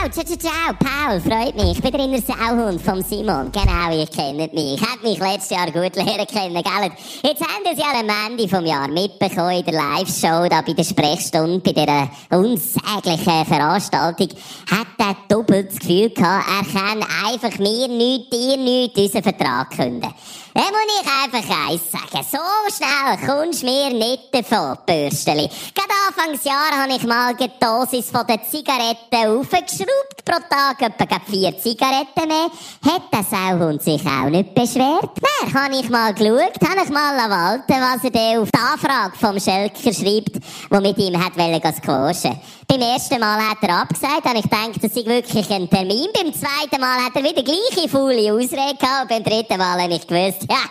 [0.00, 1.76] ciao, ciao, ciao, ciao, Paul, freut mich.
[1.76, 3.52] Ich bin der innere Sauhund vom Simon.
[3.52, 4.80] Genau, ihr kennt mich.
[4.80, 6.92] Hat mich letztes Jahr gut lernen kennen, gell?
[7.22, 10.84] Jetzt haben Sie ja am Ende vom Jahr mitbekommen in der Live-Show, da bei der
[10.84, 14.28] Sprechstunde, bei dieser unsäglichen Veranstaltung,
[14.70, 19.70] hat er doppelt das Gefühl gehabt, er kann einfach mir nichts, dir nichts, unseren Vertrag
[19.70, 20.14] künden.
[20.52, 22.26] Dann muss ich einfach eins sagen.
[22.28, 22.38] So
[22.74, 25.48] schnell kommst du mir nicht davon, Bürsteli.
[25.74, 29.89] Gerade Anfangsjahr habe ich mal die Dosis von den Zigaretten aufgeschraubt.
[30.24, 32.50] Pro Tag etwa vier Zigaretten mehr.
[32.84, 35.10] Hat der Sauhund sich auch nicht beschwert?
[35.20, 39.16] Wer habe ich mal geschaut, habe ich mal walten, was er denn auf die Anfrage
[39.18, 41.32] vom Schelker schreibt, der mit ihm hat
[41.76, 42.38] squashen
[42.70, 46.06] beim ersten Mal hat er abgesagt, und ich denke, das ist wirklich ein Termin.
[46.14, 49.08] Beim zweiten Mal hat er wieder gleiche faule Ausrede gehabt.
[49.08, 50.62] Beim dritten Mal habe ich gewusst, ja,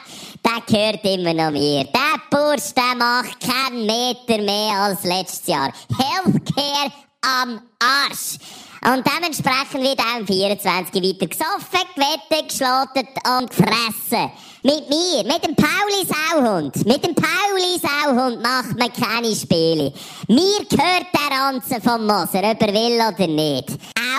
[0.45, 1.83] der gehört immer noch mir.
[1.83, 5.73] Der Bursch, der macht keinen Meter mehr als letztes Jahr.
[5.89, 8.37] Healthcare am Arsch.
[8.81, 14.31] Und dementsprechend wird auch im 24 weiter gesoffen, gewettet, geschlotet und gefressen.
[14.61, 16.85] Mit mir, mit dem Pauli Sauhund.
[16.85, 19.93] Mit dem Pauli Sauhund macht man keine Spiele.
[20.27, 23.69] Mir gehört der Ranzen vom Moser, ob er will oder nicht.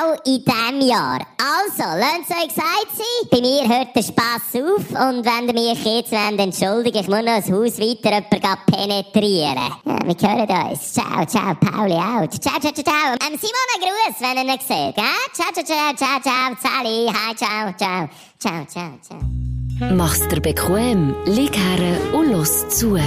[0.01, 1.21] Auch in diesem Jahr.
[1.37, 5.85] Also, lasst euch gesagt sein, bei mir hört der Spass auf und wenn ihr mich
[5.85, 9.73] jetzt wollt, entschuldigen, ich muss noch das Haus weiter jemanden penetrieren.
[9.85, 10.93] Ja, wir hören uns.
[10.95, 12.33] Ciao, ciao, Pauli out.
[12.43, 13.13] Ciao, ciao, ciao, ciao.
[13.29, 15.05] Ähm, Simon, ein Gruß, wenn ihr ihn seht, gell?
[15.35, 18.09] Ciao, ciao, ciao, ciao, ciao, Sally, hi, ciao, ciao.
[18.39, 19.60] Ciao, ciao, ciao.
[19.81, 22.99] Mach's dir bequem, lieg her und los zu.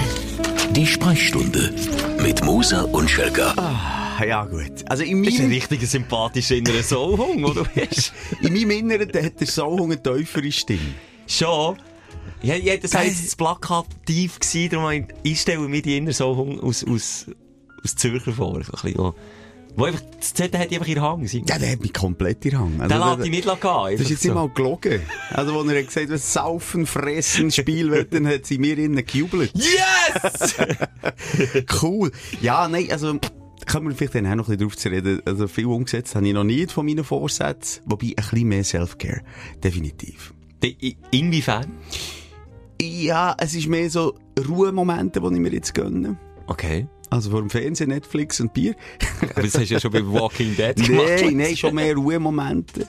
[0.74, 1.72] Die Sprechstunde
[2.20, 3.54] mit Musa und Schelga.
[3.56, 4.72] Ah, ja gut.
[4.88, 7.64] Also in Das ist ein richtiger sympathischer innerer Soulhung, oder?
[7.76, 10.80] Weißt in meinem Inneren hat der Sauhung eine tiefere Stimme.
[11.28, 11.76] Schon.
[12.42, 16.14] Ja, ja, das war jetzt das plakativ gewesen, darum ich- ich stelle mir die innerer
[16.14, 17.26] Soulhung aus, aus,
[17.84, 18.52] aus Zürcher vor.
[18.64, 19.14] So ein bisschen, wo,
[19.76, 21.24] wo einfach, das Z hat einfach in der Hang.
[21.24, 22.80] Ja, der hat mich komplett in den Hang.
[22.80, 23.60] Also, Der lässt dich nicht gehen.
[23.62, 24.34] Das ist jetzt so.
[24.34, 25.00] mal gelogen.
[25.30, 29.52] Also, wo er hat gesagt, was saufen, fressen, Spiel, dann hat sie mir innen gejubelt.
[29.54, 30.54] Yes!
[31.82, 32.10] Cool.
[32.40, 33.18] Ja, nein, also,
[33.66, 35.20] können wir vielleicht dann auch noch ein bisschen drauf zu reden.
[35.24, 37.82] Also, viel umgesetzt habe ich noch nicht von meinen Vorsätzen.
[37.86, 39.22] Wobei, ein bisschen mehr Self-Care.
[39.62, 40.34] Definitiv.
[40.62, 41.72] Die- Inwiefern?
[42.80, 44.14] Ja, es ist mehr so
[44.48, 46.16] Ruhemomente, die ich mir jetzt gönne.
[46.46, 46.86] Okay.
[47.10, 48.74] Also vor dem Fernsehen, Netflix und Bier.
[49.20, 51.20] Aber das hast du ja schon bei Walking Dead gemacht.
[51.20, 52.86] Nein, nein, schon mehr Ruhemomente.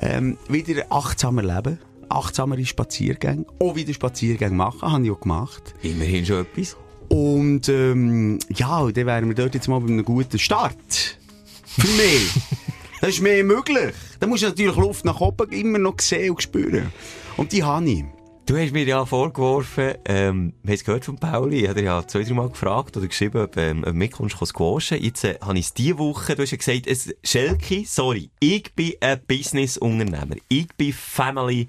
[0.00, 1.78] Ähm, wieder achtsamer leben.
[2.08, 3.46] Achtsamere Spaziergänge.
[3.58, 5.74] Auch wieder Spaziergänge machen, habe ich auch gemacht.
[5.82, 6.76] Immerhin schon etwas.
[7.08, 11.18] Und ähm, ja, dann wären wir dort jetzt mal bei einem guten Start.
[11.64, 12.30] Für mich.
[13.00, 13.94] das ist mehr möglich.
[14.20, 16.92] Da musst du natürlich Luft nach oben immer noch sehen und spüren.
[17.36, 18.04] Und die habe ich.
[18.44, 22.04] Du hast mir ja vorgeworfen, ähm, wir haben es gehört von Pauli, ich habe ja
[22.04, 25.00] zwei, drei Mal gefragt oder geschrieben, ob, ähm, ob du mitkommst, kannst squashen.
[25.00, 28.74] Jetzt äh, habe ich es diese Woche, du hast ja gesagt, es, Schelke, sorry, ich
[28.74, 30.34] bin ein Business-Unternehmer.
[30.48, 31.68] Ich bin family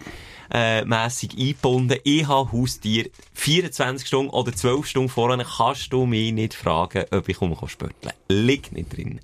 [0.51, 1.99] äh, mässig eingebunden.
[2.03, 5.45] Ich habe Haustier 24 Stunden oder 12 Stunden vorher.
[5.45, 8.13] Kannst du mich nicht fragen, ob ich komme spötteln.
[8.29, 9.19] Liegt nicht drin.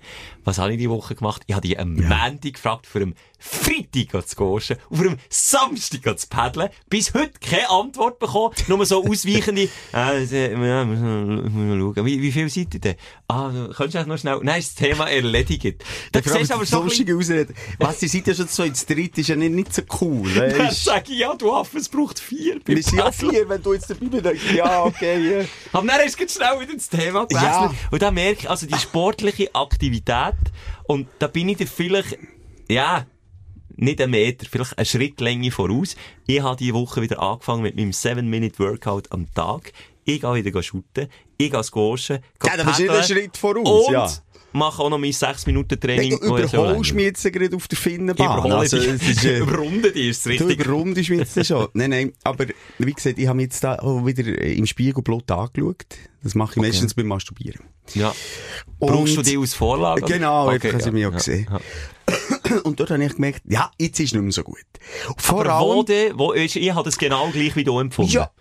[0.50, 1.44] Was habe ich diese Woche gemacht?
[1.46, 6.20] Ich habe dich am Montag gefragt, für einen Freitag zu gehen und für einen Samstag
[6.20, 6.70] zu paddeln.
[6.90, 8.56] Bis heute keine Antwort bekommen.
[8.68, 12.04] Nur so ausweichende, äh, ja, muss man schauen.
[12.04, 12.96] Wie, wie viel seid ihr denn?
[13.28, 14.40] Ah, könntest du noch schnell?
[14.42, 15.84] Nein, ist das Thema erledigt.
[16.12, 17.54] Da allem siehst aber die so lustige Ausrede.
[17.78, 20.34] Was, ihr seid ja schon so ins Dritte, ist ja nicht, nicht so cool.
[20.34, 20.86] Dann Weißt?
[20.86, 22.60] sage ich, ja, du Affe, es braucht vier.
[22.66, 24.52] Wir sind ja vier, wenn du jetzt dabei bist.
[24.52, 25.46] Ja, okay, ja.
[25.74, 27.44] Aber dann ist es schnell wieder das Thema gewechselt.
[27.44, 27.74] Ja.
[27.92, 30.34] Und dann merke ich, also die sportliche Aktivität,
[30.84, 32.18] und da bin ich dir vielleicht,
[32.70, 33.06] ja,
[33.76, 35.96] nicht einen Meter, vielleicht eine Schrittlänge voraus.
[36.28, 39.72] Ich habe diese Woche wieder angefangen mit meinem 7-Minute-Workout am Tag.
[40.04, 41.08] Ich gehe wieder shooten,
[41.38, 44.12] ich gehe squashen, gehe Ja, da bist du einen Schritt voraus, und ja.
[44.52, 46.10] Mache auch noch mein 6-Minuten-Training.
[46.12, 48.38] Nein, du überholst mich jetzt gerade auf der Ich Finnenbahn.
[48.40, 48.88] überhole Also, dich.
[48.88, 50.66] es ist, äh, Überrunde dich, ist es Du richtig.
[50.66, 51.68] überrundest mich jetzt schon.
[51.74, 52.46] nein, nein, aber
[52.78, 55.86] wie gesagt, ich habe mich jetzt da auch wieder im Spiegel blut angeschaut.
[56.24, 57.62] Das mache ich meistens beim Masturbieren.
[57.94, 58.14] Ja.
[58.80, 60.02] Brauchst du Und- die als Vorlage?
[60.02, 61.48] Genau, Okay, einfach, dass ich mich auch ja, gesehen.
[61.50, 61.60] ja.
[62.64, 64.58] Und dort habe ich gemerkt, ja, jetzt ist es nicht mehr so gut.
[65.18, 66.18] Vor Aber wo allem, denn?
[66.20, 68.12] Wo ist, ich habe das genau gleich wie du empfunden.
[68.12, 68.32] ja,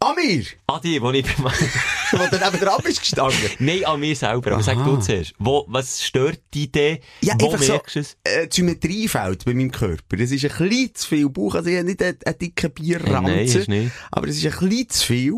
[0.00, 1.44] an mir, An die, wo ich beim
[2.12, 3.38] wo du neben dran bist gestanden.
[3.58, 4.52] Nein, an mir selber.
[4.52, 5.34] Aber sag du zuerst.
[5.38, 6.98] Wo, was stört dich denn?
[7.20, 8.16] Ja, wo einfach so, merkst du es?
[8.24, 10.18] äh, die Symmetrie fehlt bei meinem Körper.
[10.18, 11.54] Es ist ein bisschen zu viel Bauch.
[11.54, 13.22] Also ich habe nicht einen, einen dicken Bierranzen.
[13.34, 13.92] Nein, ist nicht.
[14.10, 15.34] Aber es ist ein bisschen zu viel.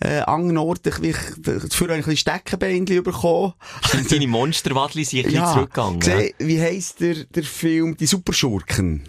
[0.00, 3.52] Äh, an Orten, ich, dafür habe ich ein bisschen Steckenbeinchen bekommen.
[3.90, 6.00] Sind deine Monsterwadli sind ein bisschen zurückgegangen?
[6.00, 9.02] gesehen, wie heisst der, der Film Die Superschurken?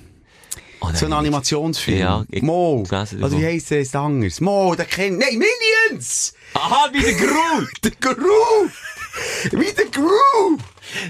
[0.82, 1.14] Oh, nein, So ein.
[1.14, 1.98] Animationsfilm.
[2.00, 2.84] Ja, ich- Mo.
[2.90, 4.40] Also wie heisst der jetzt anders?
[4.40, 5.20] Mo, der kennt...
[5.20, 6.34] Nein, Minions!
[6.54, 7.70] Aha, wie der Groot!
[7.84, 8.70] Der Gru!
[9.52, 10.60] Wie der Groove!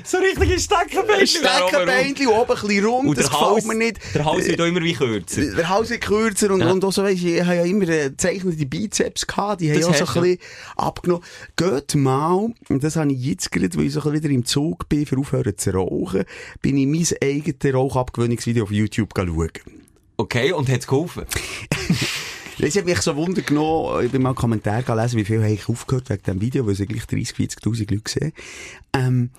[0.04, 1.26] So richtige Steckenbein.
[1.26, 4.00] Steckenbeinchen, oben ein bisschen rund, Und das der Hals, gefällt mir nicht.
[4.14, 5.42] der Hals wird auch immer wie kürzer.
[5.56, 6.72] Der Hals wird kürzer und, Ja.
[6.72, 9.96] und auch so, weisst, ich habe ja immer äh, gezeichnete Bizeps gehabt, die haben auch
[9.96, 10.40] so ein bisschen
[10.76, 11.24] abgenommen.
[11.56, 14.46] Geht mal, und das habe ich jetzt gerade, weil ich so ein bisschen wieder im
[14.46, 16.26] Zug bin, für aufhören zu rauchen,
[16.62, 19.50] bin ich mein eigenes Rauchabgewöhnungsvideo auf YouTube schauen.
[20.18, 21.26] Okay, und hat's geholfen?
[22.60, 25.70] Das hat mich so Wunder genommen, ich bin mal Kommentar gelesen, wie viel habe ich
[25.70, 28.34] aufgehört wegen diesem Video, weil es gleich 30, 40'000 Leute gesehen.
[28.92, 29.30] Ähm,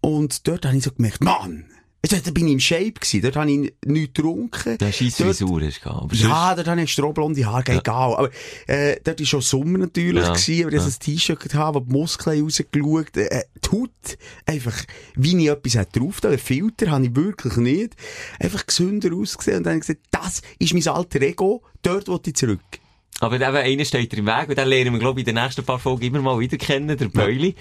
[0.00, 1.66] und dort habe ich so gemerkt, Mann!
[2.08, 4.78] Da bin ich im Shape gewesen, dort habe ich nichts getrunken.
[4.78, 6.02] Der scheisse Dort- Visur ist gehabt.
[6.04, 8.14] Aber Ja, dort habe ich strohblonde Haare, egal.
[8.16, 8.30] Aber,
[8.66, 10.32] äh, dort war schon Sommer natürlich, Ja.
[10.32, 14.84] gewesen, aber ich hatte ein T-Shirt gehabt, wo die Muskeln rausgeschaut, äh, die Haut, einfach,
[15.16, 17.94] wie ich etwas drauf da, einen Filter habe ich wirklich nicht.
[18.38, 22.20] Einfach gesünder ausgesehen und dann habe ich gesagt, das ist mein alter Ego, dort will
[22.26, 22.60] ich zurück.
[23.20, 25.42] Aber eben, einer steht dir im Weg, und dann lernen wir, glaube ich, in den
[25.42, 27.54] nächsten paar Folgen immer mal wieder kennen, der Beuli.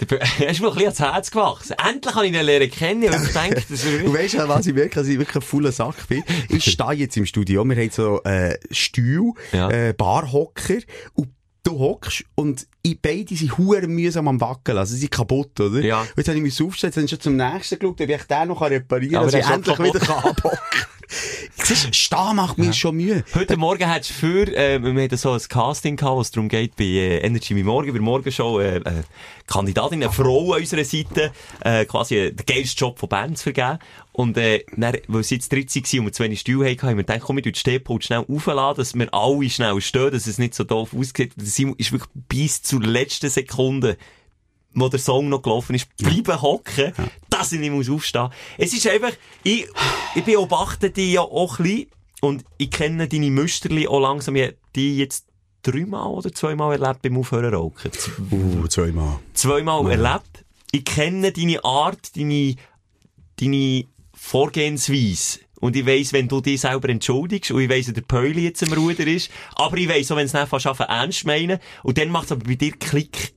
[0.00, 1.76] Der Bö er ist mir ein bisschen ans Herz gewachsen.
[1.86, 4.66] Endlich habe ich ihn lernen kennen, und ich denke, das ist Du weißt ja, was
[4.66, 6.24] ich merke, dass ich wirklich ein fauler Sack bin.
[6.48, 9.70] Ich stehe jetzt im Studio, wir haben so, äh, Stuhl, Ja.
[9.70, 10.78] äh, Barhocker,
[11.14, 11.28] und
[11.64, 15.80] du hockst und ich, beide sind hure mühsam am Wackeln, also sie sind kaputt, oder?
[15.80, 16.00] Ja.
[16.00, 18.60] Und jetzt habe ich mich aufgestellt, dann schon zum nächsten geschaut, ob ich den noch
[18.62, 20.58] reparieren kann, Aber dass ich endlich schon wieder kann abhocken
[21.62, 23.24] Siehst, stehen macht mir schon Mühe.
[23.34, 26.48] Heute Morgen hattest du für, äh, wir hatten so ein Casting gehabt, wo es darum
[26.48, 29.02] geht, bei äh, Energy My Morgen, bei der Morgenshow, äh, äh,
[29.46, 33.78] Kandidatin, eine Frau an unserer Seite, äh, quasi den geilsten Job von Bern zu vergeben.
[34.12, 36.96] Und, äh, dann, weil sie jetzt dritt waren und wir zu wenig Stühle hatten, haben
[36.96, 40.38] wir gedacht, komm, ich den Stehpult schnell aufladen, dass wir alle schnell stehen, dass es
[40.38, 41.32] nicht so doof aussieht.
[41.36, 43.96] Simon ist wirklich bis zur letzten Sekunde
[44.74, 46.92] wo der Song noch gelaufen ist, bleiben hocken,
[47.30, 48.28] dass ich nicht muss aufstehen.
[48.58, 49.66] Es ist einfach, ich,
[50.14, 51.90] ich beobachte die ja auch ein bisschen
[52.20, 55.26] und ich kenne deine Müsterli auch langsam, ich die jetzt
[55.62, 57.90] dreimal oder zweimal erlebt beim Aufhören rauchen.
[58.30, 59.20] Uh, zweimal.
[59.34, 60.44] Zweimal erlebt.
[60.72, 62.56] Ich kenne deine Art, deine,
[63.36, 63.84] deine
[64.14, 65.40] Vorgehensweise.
[65.60, 68.64] Und ich weiss, wenn du dich selber entschuldigst, und ich weiss, dass der Päuli jetzt
[68.64, 72.08] am Ruder ist, aber ich weiss auch, wenn es nicht fast ernst meinen, und dann
[72.08, 73.34] macht es aber bei dir Klick.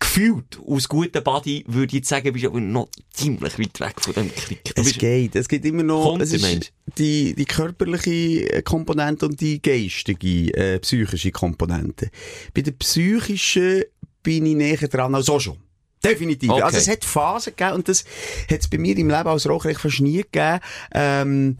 [0.00, 4.00] Gefühlt, aus gutem Body, würde ich jetzt sagen, bist du aber noch ziemlich weit weg
[4.00, 4.72] von dem Klick.
[4.76, 5.34] Es geht.
[5.34, 10.54] Es gibt immer noch Kommt es ist die, die körperliche äh, Komponente und die geistige,
[10.54, 12.10] äh, psychische Komponente.
[12.54, 13.84] Bei der psychischen
[14.22, 15.58] bin ich näher dran als auch schon.
[16.02, 16.50] Definitiv.
[16.50, 16.62] Okay.
[16.62, 18.04] Also es hat Phasen gegeben und das
[18.50, 20.60] hat es bei mir im Leben als Raucher fast nie gegeben,
[20.92, 21.58] ähm,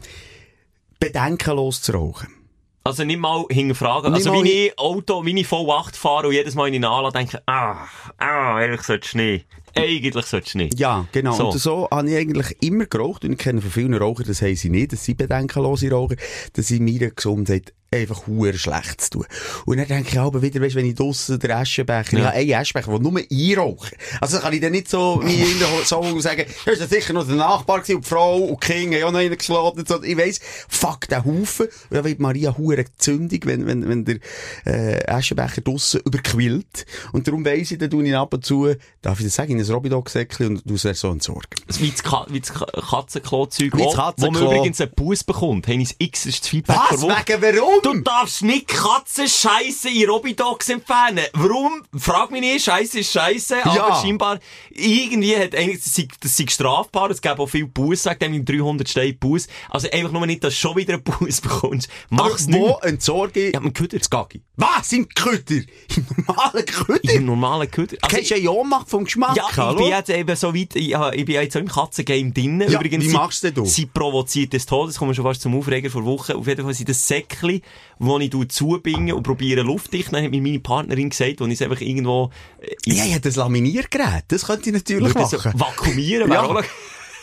[0.99, 2.38] bedenkenlos zu rauchen.
[2.83, 4.11] Also nicht mal hinterfragen.
[4.11, 6.85] Nicht Also mal wie ich Auto, wie ich V8 fahre und jedes Mal in den
[6.85, 7.85] Anlass denke, ah,
[8.17, 9.47] ah, eigentlich solltest du nicht.
[9.79, 10.79] Eigentlich solltest du nicht.
[10.79, 11.33] Ja, genau.
[11.33, 11.49] So.
[11.49, 13.25] Und so habe ich eigentlich immer geraucht.
[13.25, 16.15] Und ich kenne von vielen Rauchern, das haben sie nicht, das sind bedenkenlose Raucher,
[16.53, 19.25] dass sie meiner Gesundheit einfach hure schlecht zu tun.
[19.65, 22.19] Und dann denke ich aber wieder, weißt, wenn ich draussen den Aschenbecher, Ja.
[22.19, 23.97] ich habe einen Aschenbecher, der nur einrauchen.
[24.21, 27.13] Also kann ich dann nicht so, wie in der Song sagen, das ist ja sicher
[27.13, 29.79] noch der Nachbar gewesen, und die Frau und die Kinder haben auch noch einen geschlagen.
[29.79, 30.03] und So.
[30.03, 31.65] Ich weiss, fuck, der Haufen.
[31.65, 34.17] Und dann wird Maria hure zündig, wenn, wenn, wenn der,
[34.65, 36.85] äh, Aschenbecher draussen überquillt.
[37.11, 38.67] Und darum weiss ich, dann tue ich ab und zu,
[39.01, 41.47] darf ich das sagen, in ein Robidog-Säckchen und du es so entsorgen.
[41.77, 44.31] Wie das, Ka wie das Ka- Katzenklo-Zeug, wo- wo Katzenklo.
[44.45, 47.01] man übrigens einen Bus bekommt, haben uns x das Feedback Was?
[47.01, 47.81] Wegen warum?
[47.83, 51.25] Du darfst nicht Katzenscheiße in Robidogs entfernen.
[51.33, 51.83] Warum?
[51.97, 54.01] Frag mich nicht, Scheiße ist Scheiße, aber Ja.
[54.01, 54.39] scheinbar,
[54.71, 58.43] irgendwie hat eigentlich, das sei, das sei strafbar, es gäbe auch viel Buß, sagt einem
[58.45, 59.47] 300 Steine Buß.
[59.69, 61.89] Also einfach nur nicht, dass du schon wieder einen Buß bekommst.
[62.09, 62.83] Mach's Aber wo nicht.
[62.83, 63.97] entsorge ich Ja, mit Köder.
[63.97, 64.41] das Gaggi?
[64.55, 64.91] Was?
[64.91, 65.63] Im Köder?
[65.95, 67.13] Im normalen Köder?
[67.13, 67.97] Im normalen Köder.
[68.01, 69.35] Also, Kennst du ja Ohnmacht vom Geschmack?
[69.35, 69.77] Ja, ich hallo?
[69.77, 72.69] bin jetzt eben so weit, ich, ja, ich bin jetzt auch im Katzengame drinnen.
[72.69, 73.65] Ja, Übrigens, wie machst denn du?
[73.65, 76.33] Sie provoziert des Todes, kommen schon fast zum Aufreger vor Wochen.
[76.33, 77.61] Auf jeden Fall sind das Säckchen,
[77.97, 80.11] wo ich zubinge und probiere luftdicht.
[80.13, 82.29] Dann hat mir meine Partnerin gesagt, wo ich es einfach irgendwo,
[82.61, 84.25] äh, Ja, ich hätte das Laminiergerät.
[84.27, 85.53] Das könnte ich natürlich so machen.
[85.59, 86.61] vakuumieren, Ja.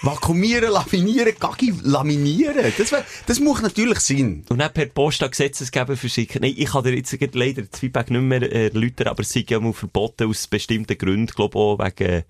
[0.06, 2.72] Vakuumieren, laminieren, Gaggi laminieren.
[2.78, 4.44] Das, wär, das macht natürlich Sinn.
[4.48, 6.42] Und dann per Post an Gesetzesgeber verschicken.
[6.42, 9.58] Nein, ich kann dir jetzt leider das Feedback nicht mehr erläutern, aber es sind ja
[9.58, 12.22] mal verboten aus bestimmten Gründen, glaube auch wegen,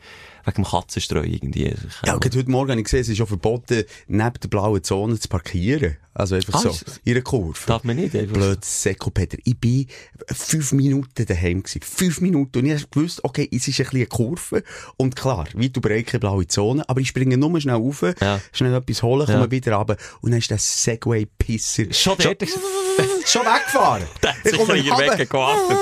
[0.47, 1.75] wegen dem Katzenstreu irgendwie.
[2.05, 4.83] Ja, und gerade heute Morgen habe ich gesehen, es ist auch verboten, neben der blauen
[4.83, 5.97] Zone zu parkieren.
[6.15, 6.75] Also einfach Ah, so,
[7.05, 7.59] in einer Kurve.
[7.67, 8.33] Darf man nicht einfach.
[8.35, 9.37] Blöd Seko, Peter.
[9.45, 9.87] Ich bin
[10.33, 11.83] fünf Minuten daheim gewesen.
[11.83, 12.59] Fünf Minuten.
[12.59, 14.63] Und ich habe gewusst, okay, es ist ein bisschen eine Kurve.
[14.97, 16.89] Und klar, weit und breit keine blaue Zone.
[16.89, 18.41] Aber ich springe nur schnell rauf, Ja.
[18.53, 19.51] schnell etwas holen, komme Ja.
[19.51, 19.99] wieder runter.
[20.23, 22.43] Und dann ist der Segway-Pisser Schon dort.
[23.27, 24.03] schon weggefahren.
[24.45, 25.77] Sich komme hier weggewartet.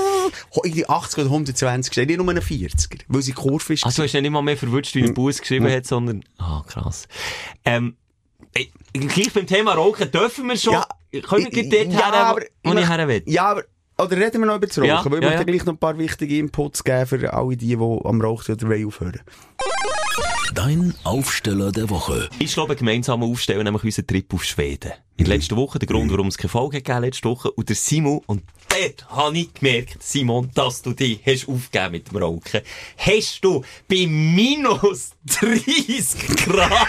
[0.56, 3.00] Ho- Irgendwie 80 oder 120 gestellt, nicht nur einen 40er.
[3.08, 3.84] Weil sie Kurve ist.
[3.84, 6.62] Also, du hast ja nicht mal mehr verwünscht, wie ein Bus geschrieben hat, sondern, ah,
[6.66, 7.06] krass.
[7.64, 7.96] Ähm,
[8.54, 10.74] ey, gleich beim Thema Rauchen dürfen wir schon,
[11.22, 13.22] können wir dort ja, her, aber wo ich möchte- her will?
[13.26, 13.62] Ja, aber
[13.96, 14.88] oder reden wir noch über das Rauchen?
[14.88, 15.42] Ja, Weil ich ja, ja.
[15.44, 18.86] gleich noch ein paar wichtige Inputs geben für alle die, die am Rauchen oder wollen
[18.86, 19.20] aufhören.
[20.54, 22.30] Dein Aufsteller der Woche.
[22.38, 24.92] Ich glaube, gemeinsam aufstellen, nämlich unseren Trip auf Schweden.
[25.16, 27.68] In der letzten Woche, der Grund, warum es keine Folge gegeben hat, letzte Woche, und
[27.68, 32.18] der Simon, und dort habe ich gemerkt, Simon, dass du dich hast aufgegeben mit dem
[32.18, 32.60] Rauchen.
[32.96, 36.88] Hast du bei minus 30 Grad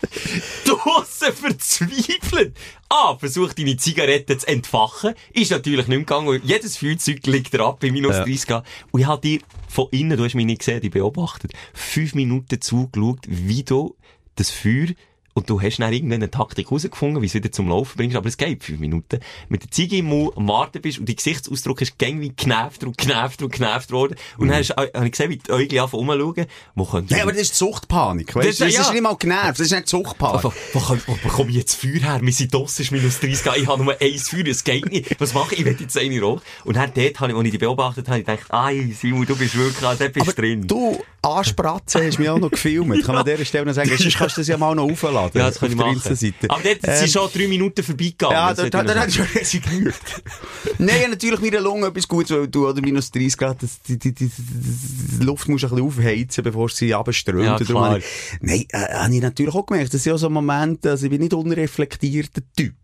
[0.64, 2.56] draussen verzweifelt.
[2.88, 5.14] Ah, versuch deine Zigarette zu entfachen.
[5.32, 6.40] Ist natürlich nicht mehr gegangen.
[6.44, 8.66] Jedes Feuerzeug liegt dir ab bei minus 30 Grad.
[8.92, 12.60] Und ich habe dir von innen, du hast mich nicht gesehen, ich beobachtet, fünf Minuten
[12.60, 13.96] zugeschaut, wie du
[14.36, 14.88] das Feuer
[15.36, 18.26] und du hast dann irgendeine eine Taktik herausgefunden, wie es wieder zum Laufen bringst, aber
[18.26, 19.20] es geht fünf Minuten.
[19.50, 22.82] Mit der Ziege im Mund am Warten bist und dein Gesichtsausdruck ist gängig wie genervt
[22.84, 24.16] und genervt und genervt worden.
[24.38, 26.46] Und dann hast- äh, habe ich gesehen, wie die Äugel anfangen rumschauen.
[26.74, 28.34] Wo könnte Ja, aber das ist die Suchtpanik.
[28.34, 28.48] Weißt?
[28.48, 28.80] Das- Das, ja.
[28.80, 30.42] ist nicht mal genervt, das ist nicht die Suchtpanik.
[30.42, 32.20] Wo, wo, wo, wo bekomme ich jetzt Feuer her?
[32.20, 35.20] Draussen, es ist minus 30 Grad, ich habe nur ein Feuer, es geht nicht.
[35.20, 35.60] Was mache ich?
[35.60, 36.40] Ich will jetzt eine rauchen.
[36.64, 39.80] Und dann dort, als ich dich beobachtet habe, ich gedacht, ah, Simon, du bist wirklich,
[39.98, 40.66] dort bist du drin.
[40.66, 43.02] du, Anspratzen hast mich auch noch gefilmt.
[43.04, 45.25] Kann man an dieser Stelle noch sagen, sonst kannst du das ja mal noch aufladen.
[45.34, 45.94] Ja, das kann ich machen.
[45.94, 46.50] Insta-Seite.
[46.50, 48.34] Aber dort Ähm, sind schon drei Minuten vorbeigegangen.
[48.34, 49.94] Ja, hätte da ich hat schon resigniert.
[50.78, 54.12] Nein, natürlich meine Lunge etwas Gutes, weil du oder minus 30 Grad, das, die, die,
[54.12, 57.44] die, die Luft musst du ein bisschen aufheizen, bevor sie abströmt.
[57.44, 57.98] Ja, klar.
[58.40, 59.94] Nein, äh, habe ich natürlich auch gemerkt.
[59.94, 62.74] Das sind ja so Momente, also ich bin nicht unreflektierter Typ.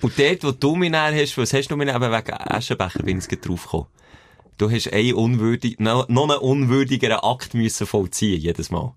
[0.00, 3.18] Und dort, wo du mich näher hast, was hast du mir eben wegen Aschenbecher bin
[3.18, 3.86] ich draufgekommen.
[4.58, 8.94] Du hast einen unwürdig, noch einen unwürdigeren Akt müssen vollziehen, jedes Mal.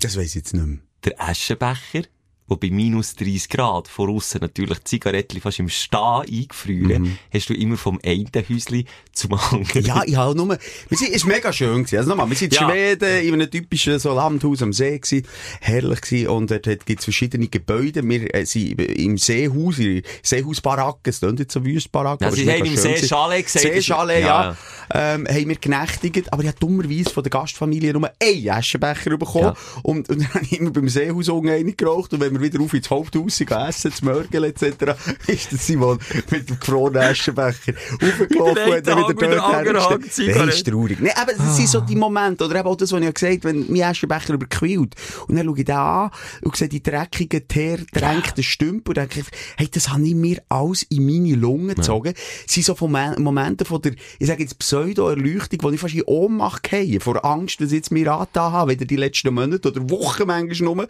[0.00, 0.78] Das weiss ich jetzt nicht mehr.
[1.04, 2.04] Der Aschenbecher,
[2.48, 7.48] der bei minus 30 Grad von aussen natürlich die Zigaretten fast im Stehen eingefrieren, hast
[7.48, 9.84] du immer vom einen Häuschen zum anderen.
[9.84, 11.96] Ja, ich habe nur, wir sind, ist mega schön gewesen.
[11.96, 12.68] Also nochmal, wir sind in Ja.
[12.70, 15.26] Schweden, in einem typischen so Landhaus am See gewesen.
[15.60, 16.28] Herrlich gewesen.
[16.28, 18.06] Und dort gibt es verschiedene Gebäude.
[18.06, 21.10] Wir äh, sind im Seehaus, in der Seehausbaracke.
[21.10, 22.24] Es klingt nicht so Wüstbaracke.
[22.24, 22.76] Ja, aber sie haben im.
[22.76, 24.26] Seechalet gesagt, das- Seechalet, ja.
[24.50, 24.56] ja.
[24.92, 26.32] Ähm, haben wir genächtigt.
[26.32, 29.44] Aber ich habe dummerweise von der Gastfamilie nur einen Aschenbecher bekommen.
[29.44, 29.54] Ja.
[29.82, 32.12] Und, und dann habe ich immer beim Seehaus unten geraucht.
[32.12, 34.62] Und wenn wir wieder auf ins Haupthaus essen, zu Mörgel etc.,
[35.26, 35.98] ist der Simon
[36.30, 40.36] mit dem gefrorenen Aschenbecher aufgelaufen der und dann wieder dort hergestellt.
[40.36, 41.00] Das ist traurig.
[41.00, 43.44] Nee, aber das sind so die Momente, oder eben auch das, was ich ja gesagt
[43.44, 44.94] habe, wenn mein Aschenbecher überquillt.
[45.26, 46.10] Und dann schaue ich da an
[46.42, 49.22] und sehe die dreckigen, teerdränkten Stümpen und denke,
[49.56, 52.14] hey, das habe ich mir alles in meine Lungen gezogen.
[52.14, 56.02] Das sind so Momen- Momente von der, ich sage jetzt Pseudo-Erleuchtung, wo ich fast in
[56.02, 59.88] Ohnmacht gehe, vor Angst, dass ich jetzt mir angetan habe, wieder die letzten Monate oder
[59.90, 60.88] Wochen manchmal nur.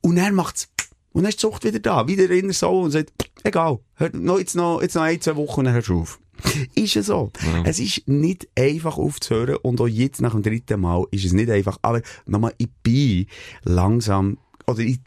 [0.00, 0.68] Und dann macht's,
[1.16, 3.10] und dann ist die Sucht wieder da, wieder in der Soul und sagt,
[3.42, 6.20] egal, hör, noch, jetzt noch, jetzt noch ein, zwei Wochen und dann hörst du auf.
[6.74, 7.32] Ist es so.
[7.64, 11.48] Es ist nicht einfach aufzuhören und auch jetzt nach dem dritten Mal ist es nicht
[11.48, 11.78] einfach.
[11.80, 13.28] Aber nochmal, ich bin
[13.64, 15.00] langsam, oder ich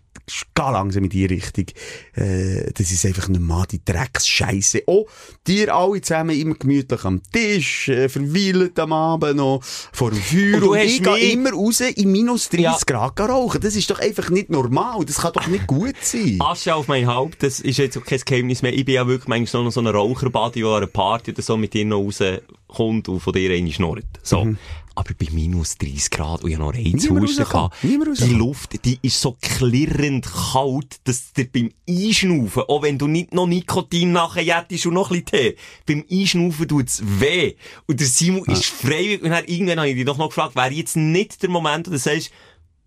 [0.55, 1.65] gehe langsam in die Richtung,
[2.15, 4.83] äh, das ist einfach nicht mal die Drecksscheiße.
[4.87, 5.07] Oh,
[5.47, 10.57] die alle zusammen immer gemütlich am Tisch, äh, verweilen am Abend noch vor dem Feuer
[10.57, 12.77] Und und, ich gehe immer raus in minus 30 Ja.
[12.85, 13.61] Grad rauchen.
[13.61, 15.05] Das ist doch einfach nicht normal.
[15.05, 16.37] Das kann doch nicht gut sein.
[16.41, 18.73] Asche auf mein Haupt, das ist jetzt auch kein Geheimnis mehr.
[18.73, 21.57] Ich bin ja wirklich manchmal noch so ein Raucherbuddy, der an einer Party oder so
[21.57, 22.11] mit dir noch
[22.69, 24.05] rauskommt und von dir eine schnurrt.
[24.23, 24.55] So.
[24.95, 27.25] Aber bei minus 30 Grad und ich noch rauskommen.
[27.25, 27.83] gehabt.
[27.83, 28.33] Niemand Die.
[28.33, 33.47] Luft, die ist so klirrend kalt, dass dir beim Einschnaufen, auch wenn du nicht noch
[33.47, 37.55] Nikotin nachher jettest und noch ein bisschen Tee, beim Einschnaufen tut's weh.
[37.87, 40.71] Und der Simon ist freiwillig und dann irgendwann habe ich dich doch noch gefragt, wäre
[40.71, 42.31] jetzt nicht der Moment, wo du sagst,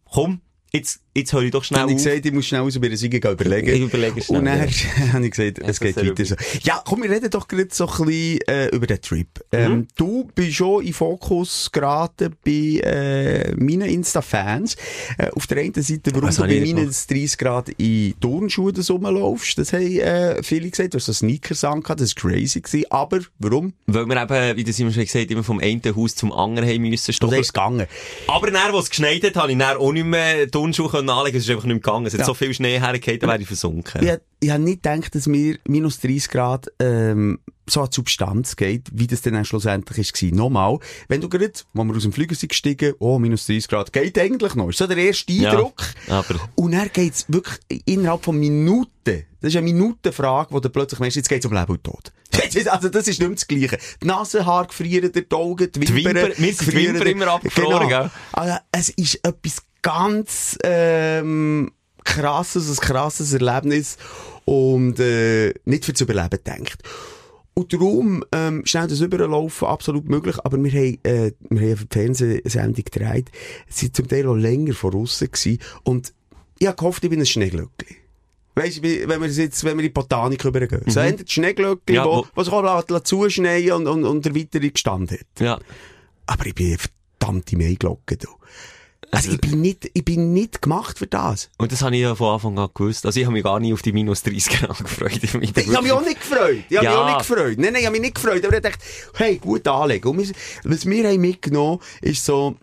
[0.05, 2.03] komm, jetzt, jetzt höre ich doch schnell ich auf.
[2.05, 3.69] gesagt, ich muss schnell aus über Siege überlegen.
[3.75, 5.13] Ich überlege schnell, Und dann ja.
[5.13, 6.35] habe ich gesagt, es das geht weiter so.
[6.63, 9.29] Ja, komm, wir reden doch gerade so ein bisschen äh, über den Trip.
[9.53, 14.77] Ähm, du bist schon in Fokus geraten bei äh, meinen Insta-Fans.
[15.19, 18.91] Äh, auf der einen Seite, warum Was du bei minus 30 Grad in Turnschuhen das
[18.91, 19.59] rumlaufst.
[19.59, 20.95] Das haben äh, viele gesagt.
[20.95, 22.61] Du hast so Sneakers angehabt, das war crazy.
[22.61, 22.87] Gewesen.
[22.91, 23.75] Aber warum?
[23.87, 26.83] Weil wir eben, wie der Simon schon gesagt immer vom einen Haus zum anderen haben
[26.83, 27.39] müssen Du stochen.
[27.39, 27.87] ist gegangen.
[28.29, 31.37] Aber dann, wo es geschneit hat, habe ich dann auch nicht mehr Turnschuhe können anlegen.
[31.37, 32.07] Es ist einfach nicht mehr gegangen.
[32.07, 32.27] Es hat Ja.
[32.27, 34.01] so viel Schnee hergegeben, dann wäre ich versunken.
[34.09, 38.57] Hab- ich habe nicht gedacht, dass mir minus 30 Grad ähm, so an die Substanz
[38.57, 40.31] geht, wie das dann schlussendlich ist war.
[40.37, 43.93] Nochmal, wenn du gerade, wo wir aus dem Flüger sind gestiegen, oh, minus 30 Grad,
[43.93, 44.69] geht eigentlich noch.
[44.69, 45.81] Ist so der erste Ja, Eindruck.
[46.09, 50.99] aber- Und dann geht's wirklich innerhalb von Minuten, das ist eine Minutenfrage, wo du plötzlich
[50.99, 52.13] merkst, jetzt geht's um Leben und Tod.
[52.67, 53.79] Also, das ist nicht mehr das Gleiche.
[54.03, 56.17] Die Nasenhaare gefrieren, die Augen, die Die Wimpern.
[56.33, 58.11] Wimper- mir sind die immer abgefroren, gell?
[58.33, 61.71] Also, es ist etwas ganz, ähm,
[62.05, 63.97] krasses, ein krasses Erlebnis
[64.45, 66.79] und äh, nicht für das Überleben denkt.
[67.55, 71.87] Und darum, ähm, schnell das Überlaufen, absolut möglich, aber wir haben, äh, wir haben eine
[71.91, 73.31] Fernsehsendung gedreht,
[73.69, 76.15] sie sind zum Teil auch länger voraus gewesen und
[76.59, 77.97] ich habe gehofft, ich bin ein Schneeglöckli.
[78.55, 80.83] Weißt du, wenn wir jetzt, wenn wir in die Botanik übergehen.
[80.87, 84.71] So, entweder die Schneeglöckchen, Ja, wo, wo- sich auch zuschneien und, und, und der weitere
[84.71, 85.21] Gestand hat.
[85.41, 85.59] Ja.
[86.27, 88.29] Aber ich bin eine verdammte Maiglocke, du.
[89.15, 91.51] Also, Also- ich bin nicht, ich bin nicht gemacht für das.
[91.59, 93.05] Und das habe ich ja von Anfang an gewusst.
[93.07, 95.21] Also ich habe mich gar nicht auf die minus 30 Grad gefreut.
[95.23, 96.65] Ich habe mich auch nicht gefreut.
[96.71, 96.91] Ich habe Ja.
[96.93, 97.59] mich auch nicht gefreut.
[97.59, 98.45] Nein, nein, ich habe mich nicht gefreut.
[98.45, 98.79] Aber ich dachte,
[99.15, 100.09] hey, gut anlegen.
[100.09, 102.57] Und wir, was wir haben mitgenommen, ist so,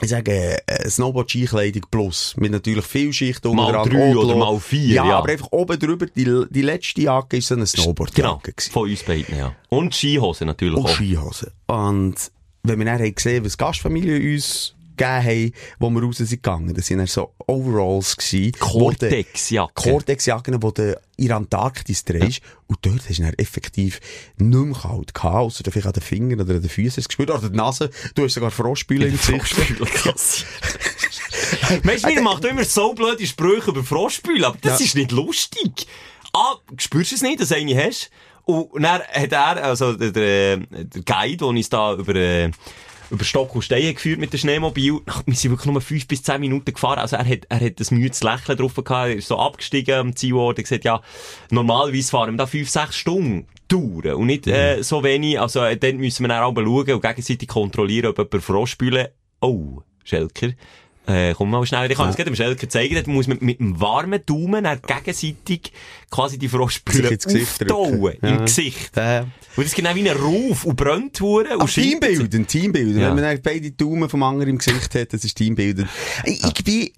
[0.00, 2.34] ich sage, äh, Snowboard-Skikleidung plus.
[2.38, 5.18] Mit natürlich viel Schichten Mal unter drei oder mal vier, Ja, ja.
[5.18, 8.52] aber einfach oben drüber, die, die letzte Jacke ist so eine Genau, Snowboard-Jacke.
[8.52, 8.72] gewesen.
[8.72, 9.54] von uns beiden, ja.
[9.68, 10.94] Und Skihose natürlich Und auch.
[10.94, 11.50] Skihosen.
[11.66, 12.14] Und
[12.62, 16.74] wenn wir dann haben gesehen, was Gastfamilien uns gegeben haben, wo wir raus sind gegangen,
[16.74, 18.52] das sind dann so Overalls gewesen.
[18.60, 19.72] wo du- Cortex-Jacke.
[19.90, 22.40] Cortex-Jacken, die du in der Antarktis drehst.
[22.66, 24.00] Und dort hast du dann effektiv
[24.36, 27.30] nicht mehr kalt gehabt, ausser du vielleicht an den Fingern oder an den Füßen gespürt,
[27.30, 27.90] oder an der Nase.
[28.14, 29.56] Du hast sogar Frostbülle im Gesicht.
[31.82, 34.86] Du, mir macht immer so blöde Sprüche über Frostbülle, aber das Ja.
[34.86, 35.86] ist nicht lustig.
[36.32, 38.10] Ah, spürst du es nicht, dass du eine hast?
[38.44, 42.50] Und dann hat er, also der, der, der Guide, der uns da über, äh,
[43.10, 46.22] über Stock und Stein geführt mit dem Schneemobil, ach, wir sind wirklich nur fünf bis
[46.22, 46.98] zehn Minuten gefahren.
[46.98, 50.16] Also er hat, er hat ein müdes Lächeln drauf gehabt, er ist so abgestiegen am
[50.16, 51.00] Zielort, er gesagt, ja,
[51.50, 53.46] normalerweise fahren wir da fünf, sechs Stunden.
[53.68, 54.14] Touren.
[54.14, 57.48] Und nicht, äh, so wenig, also, äh, dann müssen wir dann auch schauen und gegenseitig
[57.48, 59.12] kontrollieren, ob jemand Frostbülle,
[59.42, 60.52] oh, Schelker,
[61.08, 63.58] äh, komm mal schnell, ich kann es gerade dem Schelker zeigen, dort muss man mit
[63.60, 65.72] einem warmen Daumen gegenseitig
[66.10, 67.42] quasi die drücken.
[67.42, 68.28] auftauen, Ja.
[68.28, 68.96] im Gesicht.
[68.96, 69.22] Äh,
[69.56, 73.00] Und das geht dann wie ein Ruf und brennt hure und Ach, schiebt- Teambilden, Teambilden.
[73.00, 73.14] Ja.
[73.16, 75.88] Wenn man beide Daumen vom anderen im Gesicht hat, das ist Teambilden.
[76.24, 76.90] Ich, ich bin,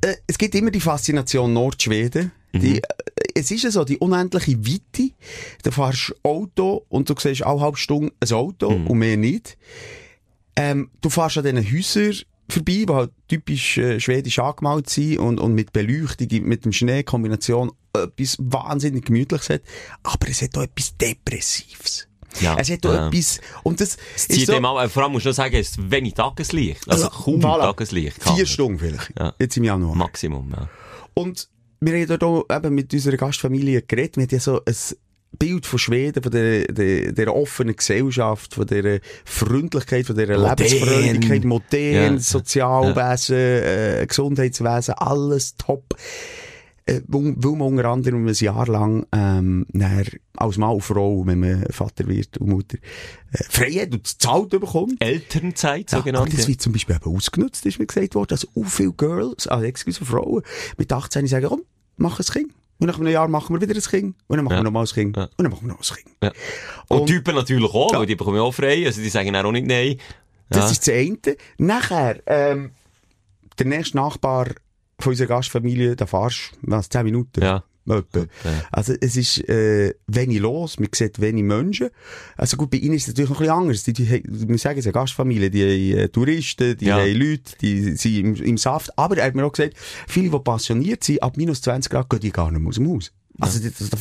[0.00, 2.32] äh, es gibt immer die Faszination Nordschweden.
[2.54, 2.82] Die, äh,
[3.34, 5.10] es ist ja so, die unendliche Weite.
[5.62, 9.58] Du fährst Auto und du siehst eine halbe Stunde ein Auto und mehr nicht.
[10.56, 12.16] Ähm, du fährst an diesen Häusern
[12.48, 17.02] vorbei, die halt typisch äh, schwedisch angemalt sind und, und mit Beleuchtung, mit dem Schnee
[17.02, 19.62] Kombination etwas wahnsinnig Gemütliches hat.
[20.02, 22.08] Aber es hat auch etwas Depressives.
[22.40, 22.56] Ja.
[22.58, 23.08] Es hat auch Ja.
[23.08, 25.54] etwas, und das Es ist so, dem auch, äh, vor allem musst du noch sagen,
[25.56, 26.88] es ist wenig Tageslicht.
[26.90, 27.60] Also kaum voilà.
[27.62, 28.22] Tageslicht.
[28.22, 29.12] Vier Kann- Stunden vielleicht.
[29.18, 29.34] Ja.
[29.38, 29.94] Jetzt im Januar.
[29.94, 30.68] Maximum, ja.
[31.14, 31.48] Und
[31.80, 34.16] wir haben dort auch eben mit unserer Gastfamilie geredet.
[34.16, 34.74] Wir haben ja so ein
[35.38, 40.26] Bild von Schweden, von der, der, der offenen Gesellschaft, von der Freundlichkeit, von der.
[40.38, 42.18] Lebensfreundlichkeit, modern, Ja.
[42.18, 45.94] Sozialwesen, äh, Gesundheitswesen, alles top.
[46.88, 49.66] Äh, weil man unter anderem ein Jahr lang ähm,
[50.36, 52.78] als Mann und Frau, wenn man Vater wird und Mutter,
[53.32, 54.94] äh, frei hat und zahlt bekommt.
[55.00, 56.28] Elternzeit, Ja, sogenannt.
[56.28, 59.48] aber das wird zum Beispiel eben ausgenutzt, ist mir gesagt worden, dass auch viele Girls,
[59.48, 60.42] also excuse, Frauen,
[60.78, 61.62] mit 18 sagen, komm,
[61.96, 62.52] mach ein Kind.
[62.78, 64.16] Und nach einem Jahr machen wir wieder ein Kind.
[64.26, 64.60] Und dann machen Ja.
[64.60, 65.16] wir nochmal ein Kind.
[65.16, 65.24] Ja.
[65.24, 66.16] Und dann machen wir noch ein Kind.
[66.22, 66.32] Ja.
[66.88, 69.52] Und, Und- Typen natürlich auch, weil die bekommen ja auch frei, also die sagen auch
[69.52, 69.96] nicht nein.
[70.50, 71.18] Das ist das eine.
[71.58, 72.72] Nachher, ähm,
[73.58, 74.46] der nächste Nachbar
[74.98, 77.42] von unserer Gastfamilie, da fahrst du, was, 10 Minuten?
[77.42, 77.64] Ja.
[78.44, 78.66] Ja.
[78.72, 81.88] Also, es ist, äh, wenig los, man sieht wenig Menschen.
[82.36, 83.82] Also gut, bei ihnen ist es natürlich noch ein bisschen anders.
[83.84, 85.62] Die, die, wir sagen es, eine Gastfamilie, die
[85.94, 86.96] haben äh, Touristen, die Ja.
[86.98, 88.96] haben Leute, die sind im, im Saft.
[88.98, 89.74] Aber er hat mir auch gesagt,
[90.08, 92.88] viele, die passioniert sind, ab minus 20 Grad gehen die gar nicht mehr aus dem
[92.88, 93.12] Haus.
[93.40, 93.98] Also, da, da,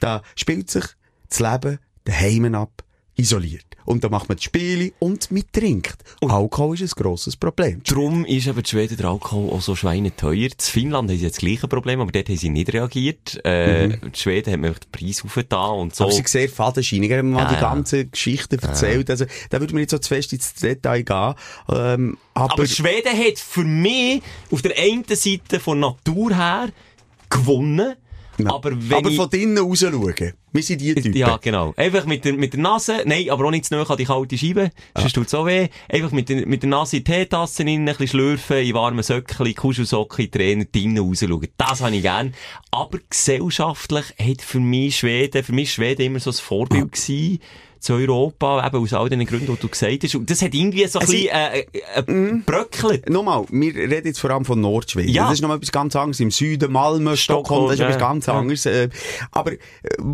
[0.00, 0.84] da spielt sich
[1.28, 2.82] das Leben daheim ab,
[3.16, 3.64] isoliert.
[3.84, 5.96] Und da macht man die Spiele und man trinkt.
[6.20, 7.82] Alkohol ist ein grosses Problem.
[7.84, 10.32] Darum ist eben die Schweden der Alkohol auch so schweineteuer.
[10.34, 13.44] In Finnland haben sie jetzt das gleiche Problem, aber dort haben sie nicht reagiert.
[13.44, 16.04] Äh, Die Schweden haben einfach den Preis aufgetan und so.
[16.04, 17.10] Aber sie sehr fadenscheinig.
[17.10, 17.60] Er hat mir mal Ja, die ja.
[17.60, 19.10] ganze Geschichte erzählt.
[19.10, 21.34] Also, da würde man nicht so zu fest ins Detail gehen.
[21.68, 26.68] Ähm, aber, Aber Schweden hat für mich auf der einen Seite von Natur her
[27.28, 27.94] gewonnen.
[28.44, 30.32] Aber wenn aber ich, von drinnen raus schauen.
[30.52, 31.14] Wir sind die Typen.
[31.14, 31.72] Ja, genau.
[31.76, 34.36] Einfach mit der, mit der Nase, nein, aber auch nicht zu nahe an die kalte
[34.36, 35.68] Scheibe, sonst tut's auch weh.
[35.88, 39.02] Einfach mit der, mit der Nase in die Teetasse rein, ein bisschen schlürfen, in warmen
[39.02, 41.48] Söckchen, Kuschelsocken, Tränen, drinnen rausschauen.
[41.56, 42.34] Das habe ich gern.
[42.70, 47.40] Aber gesellschaftlich hat für mich Schweden, für mich Schweden immer so ein Vorbild gewesen.
[47.82, 50.14] Zu Europa, eben aus all den Gründen, die du gesagt hast.
[50.14, 51.66] Und das hat irgendwie so ein bisschen, äh, äh,
[51.96, 53.10] äh, bröckelt.
[53.10, 55.12] Nochmal, wir reden jetzt vor allem von Nordschweden.
[55.12, 55.24] Ja.
[55.24, 56.20] Das ist nochmal etwas ganz anderes.
[56.20, 57.88] Im Süden, Malmö, Stockholm, das ist ja.
[57.88, 58.34] etwas ganz Ja.
[58.34, 58.66] anderes.
[58.66, 58.88] Äh,
[59.32, 59.58] aber äh,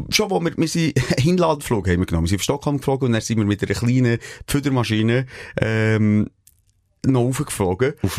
[0.09, 2.25] schon, wo wir, wir sind Hinlandflug haben wir genommen.
[2.25, 5.27] Wir sind auf Stockholm geflogen und dann sind wir mit einer kleinen Pfüttermaschine
[5.61, 6.31] ähm,
[7.07, 7.93] noch raufgeflogen.
[8.03, 8.19] Auf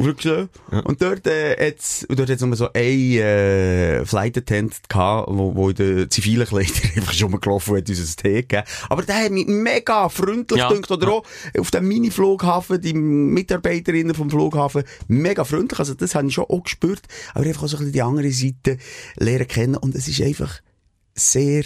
[0.00, 0.48] Lüxelen.
[0.70, 0.86] Rückschlagen.
[0.86, 5.54] Und dort, äh, hat's, und dort hat's nur so ein, äh, Flight Attendant gehabt, wo,
[5.54, 8.64] wo in den zivilen Kleidern einfach schon mal gelaufen hat, uns ein Tee gegeben.
[8.88, 10.68] Aber der hat mich mega freundlich Ja.
[10.68, 10.90] gedacht.
[10.90, 11.24] Oder auch
[11.58, 15.78] auf dem Mini-Flughafen, die Mitarbeiterinnen vom Flughafen, mega freundlich.
[15.78, 17.02] Also das habe ich schon auch gespürt.
[17.34, 18.78] Aber einfach auch so ein bisschen die andere Seite
[19.16, 19.76] lernen kennen.
[19.76, 20.60] Und es ist einfach
[21.14, 21.64] sehr,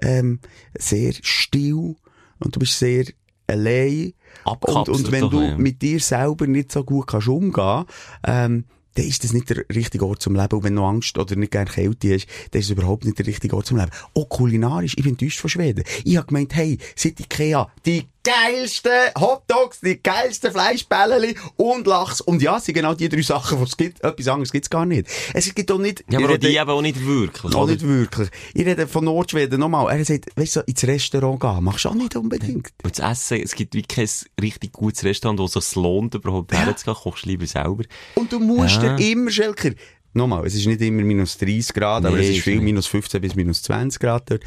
[0.00, 0.40] ähm,
[0.78, 1.96] sehr still.
[2.38, 3.04] Und du bist sehr
[3.46, 4.12] allein.
[4.44, 5.56] Und, und wenn du ja.
[5.56, 7.84] mit dir selber nicht so gut kannst umgehen,
[8.26, 10.56] ähm, dann ist das nicht der richtige Ort zum Leben.
[10.56, 13.26] Und wenn du Angst oder nicht gerne Kälte hast, dann ist es überhaupt nicht der
[13.26, 13.90] richtige Ort zum Leben.
[14.14, 15.84] Auch kulinarisch, ich bin enttäuscht von Schweden.
[16.04, 22.20] Ich habe gemeint, hey, seit Ikea, die geilsten Hotdogs, die geilsten Fleischbällchen und Lachs.
[22.20, 24.02] Und ja, es sind genau die drei Sachen, die es gibt.
[24.02, 25.06] Etwas anderes gibt's gar nicht.
[25.34, 26.04] Es gibt auch nicht...
[26.10, 27.54] Ja, aber auch die eben auch nicht wirklich.
[27.54, 28.28] auch nicht wirklich.
[28.54, 29.96] Ich rede von Nordschweden nochmal.
[29.96, 32.70] Er sagt, weißt du, so ins Restaurant gehen, machst du auch nicht unbedingt.
[32.82, 34.08] Und das Essen, es gibt wie kein
[34.40, 36.60] richtig gutes Restaurant, wo es sich lohnt, überhaupt Ja.
[36.60, 36.96] herzugehen.
[36.96, 37.84] Kochst du lieber selber.
[38.14, 38.96] Und du musst Ja.
[38.96, 39.70] dir immer, Schelker,
[40.14, 42.64] nochmal, es ist nicht immer minus 30 Grad, aber Nee, es ist viel nicht.
[42.64, 44.42] minus 15 bis minus 20 Grad dort.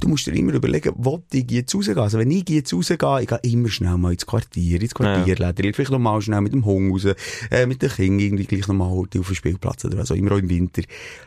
[0.00, 1.96] Du musst dir immer überlegen, wo ich jetzt rausgehe.
[1.96, 5.90] Also wenn ich jetzt rausgehe, ich gehe immer schnell mal ins Quartier, ins Quartierläden, vielleicht
[5.90, 7.14] noch mal schnell mit dem Hund raus,
[7.50, 10.16] äh, mit den Kindern irgendwie gleich noch mal heute auf den Spielplatz oder was auch
[10.16, 10.82] immer, auch im Winter.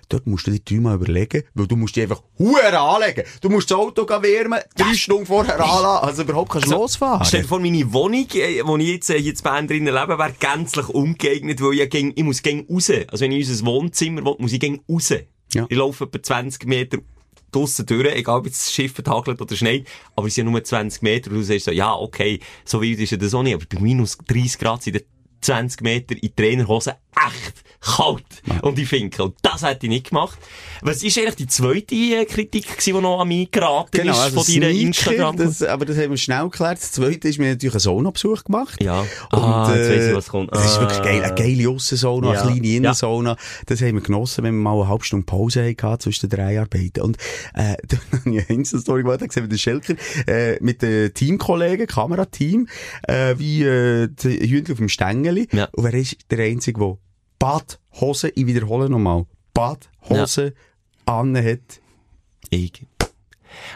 [0.09, 3.23] Dort musst du dir dreimal überlegen, weil du musst dich einfach huere anlegen.
[3.41, 7.25] Du musst das Auto wärmen, drei Stunden vorher anlassen, also überhaupt kannst du losfahren.
[7.25, 10.17] Stell dir vor, meine Wohnung, äh, wo ich jetzt äh, hier in Bern drinnen lebe,
[10.17, 12.89] wäre gänzlich ungeeignet, weil ich, gäng, ich muss gäng raus.
[13.09, 15.13] Also wenn ich in unser Wohnzimmer will, muss ich raus.
[15.53, 15.65] Ja.
[15.69, 16.97] Ich laufe etwa 20 Meter
[17.51, 21.01] draussen durch, egal ob das Schiff verhagelt oder schneit, aber es sind ja nur 20
[21.01, 21.31] Meter.
[21.31, 23.79] Und du sagst so, ja, okay, so wild ist ja das auch nicht, aber bei
[23.79, 25.05] minus 30 Grad sind die
[25.41, 28.23] 20 Meter in Trainerhosen echt kalt.
[28.61, 30.37] Und ich finde, und das hätte ich nicht gemacht.
[30.81, 34.35] Was ist eigentlich die zweite äh, Kritik gewesen, die noch an mich geraten ist von
[34.35, 35.37] das deiner Instagram?
[35.37, 36.77] das, aber das haben wir schnell geklärt.
[36.79, 38.81] Das zweite ist, wir haben natürlich einen Sauna-Besuch gemacht.
[38.81, 39.01] Ja.
[39.01, 40.51] Und, Ah, jetzt weiss ich, äh, was kommt.
[40.53, 41.03] Das ist wirklich Ah.
[41.03, 41.23] geil.
[41.23, 42.41] Eine geile Aussensauna, Ja.
[42.41, 42.77] eine kleine Ja.
[42.77, 43.37] Innensauna.
[43.65, 46.59] Das haben wir genossen, wenn wir mal eine halbe Stunde Pause hatten zwischen den drei
[46.59, 47.01] Arbeiten.
[47.01, 47.17] Und,
[47.53, 49.95] äh, dann habe ich eine Insta-Story gemacht, da gesehen, wie der Schelker,
[50.27, 52.67] äh, mit den Teamkollegen, Kamerateam,
[53.07, 55.47] äh, wie, äh, die Hündchen auf dem Stängeli.
[55.51, 55.65] Ja.
[55.73, 56.97] Und wer ist der Einzige, der
[57.39, 60.53] Badhose, ich wiederhole nochmal, Badhose
[61.05, 61.81] anne hat.
[62.49, 62.85] Ich.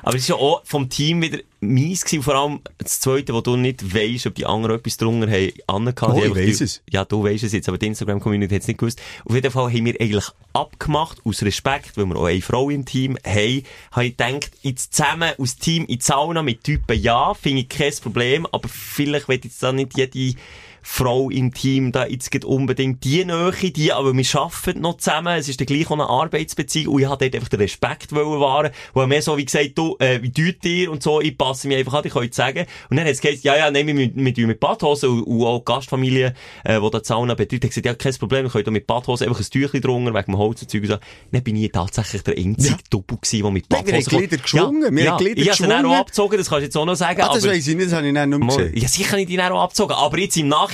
[0.04, 3.41] Aber es ist ja auch vom Team wieder mies gewesen, vor allem das Zweite, wo
[3.41, 6.13] du nicht weisst, ob die anderen etwas drunter haben, angehabt.
[6.13, 6.82] Oh, ich weiss es.
[6.89, 9.02] Ja, du weisst es jetzt, aber die Instagram-Community hat es nicht gewusst.
[9.26, 12.86] Auf jeden Fall haben wir eigentlich abgemacht, aus Respekt, weil wir auch eine Frau im
[12.86, 17.34] Team haben, habe ich gedacht, jetzt zusammen aus Team in die Sauna mit Typen, ja,
[17.34, 20.38] finde ich kein Problem, aber vielleicht wird jetzt da nicht jede
[20.84, 25.38] Frau im Team da jetzt geht unbedingt die Nähe, die, aber wir arbeiten noch zusammen,
[25.38, 28.72] es ist dann gleich auch eine Arbeitsbeziehung und ich habe dort einfach den Respekt wahren,
[28.94, 31.67] wo er mehr so wie gesagt, du, äh, wie tut ihr und so, ich passe
[31.67, 32.65] mich einfach an, ich kann euch sagen.
[32.89, 35.44] Und dann hat es gesagt, ja, ja, nehmen wir mit, mit, mit Badhose und, und
[35.46, 38.74] auch die Gastfamilie, äh, die da Sauna betreut, hat gesagt, ja, kein Problem, wir können
[38.74, 40.98] mit Badhose einfach ein Tüchlein drunter, wegen dem Holz und Zeug und so.
[41.32, 42.78] Dann bin ich tatsächlich der einzige Ja.
[42.89, 45.48] Doppel gewesen, der mit Nein, wir Badhose haben Glieder geschwungen, wir ja, haben Glieder Ich
[45.50, 46.00] habe sie dann auch geschwungen.
[46.00, 47.22] abgezogen, das kannst du jetzt auch noch sagen.
[47.22, 48.78] Ah, das aber- weiss ich nicht, das habe ich dann nicht mehr gesehen.
[48.78, 49.94] ja, sicher nicht die dann auch abgezogen.
[49.96, 50.70] Aber jetzt im Nachhinein,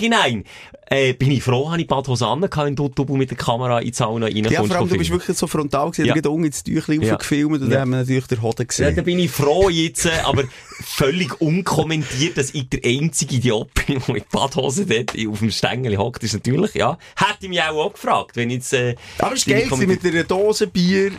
[0.89, 3.87] äh, bin ich froh, habe ich Badhose an, wenn du Double mit der Kamera in
[3.87, 4.51] die Sauna reinkommst.
[4.51, 6.15] Ja, vor allem, du bist wirklich so frontal gewesen, Ja.
[6.15, 6.21] ja.
[6.21, 7.13] da unten ins Tüchlein Ja.
[7.13, 7.67] aufgefilmt und Ja.
[7.69, 8.95] dann haben wir natürlich den Hoden Ja, gesehen.
[8.95, 10.43] da bin ich froh jetzt, äh, aber
[10.83, 15.97] völlig unkommentiert, dass ich der einzige Idiot bin, der mit Badhose dort auf dem Stängel
[15.97, 19.45] hockt, ist natürlich, ja, hätte ich mich auch, auch gefragt, wenn jetzt, äh, Aber es
[19.45, 21.11] ist geil mit einer Dose Bier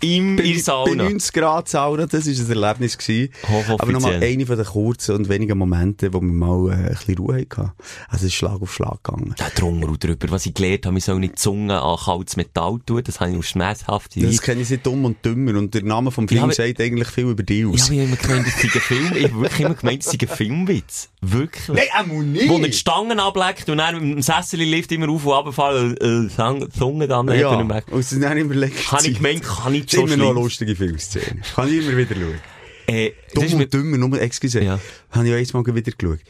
[0.00, 1.04] im, bei, in der bei Sauna.
[1.04, 2.98] 90 Grad Sauna, das war ein Erlebnis.
[2.98, 3.32] Gewesen.
[3.78, 7.18] Aber nochmal eine von den kurzen und wenigen Momente, wo wir mal äh, ein bisschen
[7.18, 7.72] Ruhe hatten.
[8.08, 9.34] Also es ist Schlag auf Schlag gegangen.
[9.36, 12.36] Da drunter und drüber, was ich gelernt habe, ich soll nicht die Zunge an kaltes
[12.36, 15.74] Metall tun, das habe ich auf schmerzhafte Das kenne ich seit dumm und dümmer und
[15.74, 17.90] der Name vom Film aber- sagt eigentlich viel über dich Ich aus.
[17.90, 20.28] habe immer gemeint, das sei ein Film, ich habe wirklich immer gemeint, das sei ein
[20.28, 21.08] Filmwitz.
[21.32, 21.68] Wirklich.
[21.68, 22.48] Nein, auch nicht!
[22.48, 25.96] Wo er die Stangen ableckt und dann mit dem Sessel lift immer auf und runterfallen,
[25.96, 27.84] äh, Sang- Zunge dann, äh, ja, dann weg.
[27.90, 31.42] und dann überlegt Habe ich gemeint, kann nicht Das ist so immer noch lustige Filmszene.
[31.54, 32.40] Kann ich immer wieder schauen.
[32.88, 34.78] Äh, Dumm und dümmer, nur, excuse, Ja.
[35.10, 36.20] habe ich auch einmal wieder geschaut.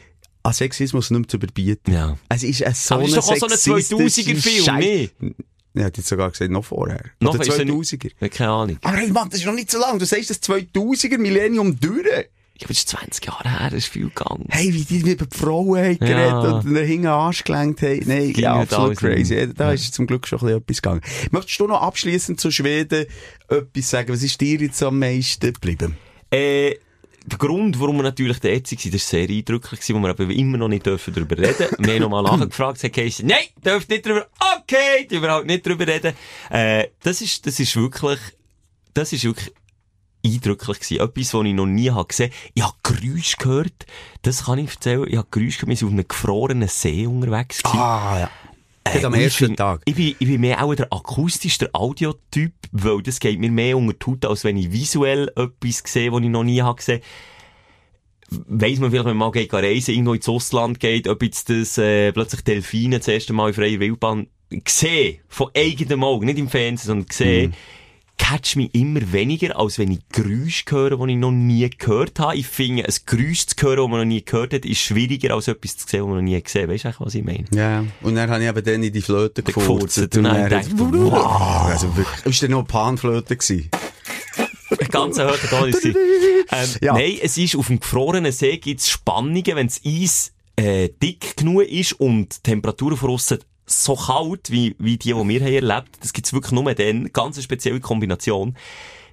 [0.43, 1.93] An Sexismus nicht mehr zu überbieten.
[1.93, 2.17] ja.
[2.29, 5.13] Es ist ein so Aber es ist doch auch so ein sexistische 2000er-Film, Scheiß- nicht?
[5.73, 7.03] Ja, hat jetzt sogar gesagt, noch vorher.
[7.19, 8.11] Noch Oder ist er nicht- 2000er.
[8.19, 8.77] Ja, Keine Ahnung.
[8.81, 9.99] Aber hey, Mann, das ist noch nicht so lang.
[9.99, 12.29] Du sagst das 2000er Millennium durch.
[12.59, 14.45] Ich bin 20 Jahre her, das ist viel gegangen.
[14.49, 16.39] Hey, wie die über die Frauen haben geredet Ja.
[16.39, 18.01] und dann hinten Arsch gelenkt haben.
[18.05, 19.39] Nein, ja, absolut crazy.
[19.43, 19.53] um.
[19.53, 21.01] Da ist zum Glück schon ein bisschen etwas gegangen.
[21.31, 23.05] Möchtest du noch abschließend zu Schweden
[23.47, 24.11] etwas sagen?
[24.11, 25.97] Was ist dir jetzt am meisten geblieben?
[26.31, 26.75] Äh,
[27.29, 30.23] der Grund, warum wir natürlich dort waren, das war sehr eindrücklich, gewesen, wo wir aber
[30.29, 31.67] immer noch nicht dürfen darüber reden.
[31.77, 34.27] Wir haben nochmal nachgefragt, es hat geheißen, nein, dürft nicht darüber,
[34.61, 36.13] okay, überhaupt nicht darüber reden.
[36.49, 38.19] Äh, das ist, das ist wirklich,
[38.93, 39.51] das ist wirklich
[40.33, 40.99] eindrücklich gewesen.
[41.01, 42.31] Etwas, was ich noch nie habe gesehen.
[42.53, 43.85] Ich habe Geräusche gehört.
[44.21, 45.05] Das kann ich erzählen.
[45.07, 45.69] Ich habe Geräusche gehört.
[45.69, 47.79] Wir sind auf einem gefrorenen See unterwegs gewesen.
[47.79, 48.31] Ah, ja.
[48.85, 49.81] Gerade am ich ersten find- Tag.
[49.85, 53.77] Ich bin, ich bin mehr auch der akustisch, der Audiotyp, weil das geht mir mehr
[53.77, 57.01] unter die Haut, als wenn ich visuell etwas sehe, was ich noch nie habe gesehen.
[58.29, 61.77] Weiss man vielleicht, wenn man mal geht reisen, irgendwo ins Ausland geht, ob jetzt das,
[61.77, 66.49] äh, plötzlich Delfine das erste Mal in freier Wildbahn gesehen, von eigenem Auge, nicht im
[66.49, 67.53] Fernsehen, sondern gesehen, Mhm.
[68.27, 72.35] Catcht mich immer weniger, als wenn ich Geräusche höre, die ich noch nie gehört habe.
[72.35, 75.47] Ich finde, ein Geräusch zu hören, das man noch nie gehört hat, ist schwieriger, als
[75.47, 76.69] etwas zu sehen, das man noch nie gesehen hat.
[76.69, 77.45] Weißt du eigentlich, was ich meine?
[77.53, 79.97] Ja, und dann habe ich eben dann in die Flöte gefurzt.
[79.99, 83.69] Und dann dachte ich, wow, also wirklich, ist dann noch Panflöte gewesen?
[84.91, 85.89] Ganz hoher Ton ist sie.
[85.89, 86.93] Ähm, Ja.
[86.93, 91.63] Nein, es ist auf dem gefrorenen See gibt's Spannungen, wenn das Eis äh, dick genug
[91.63, 95.89] ist und die Temperatur von aussen so kalt, wie, wie die, die wir haben erlebt
[95.99, 98.57] das gibt's wirklich nur dann, ganz eine spezielle Kombination,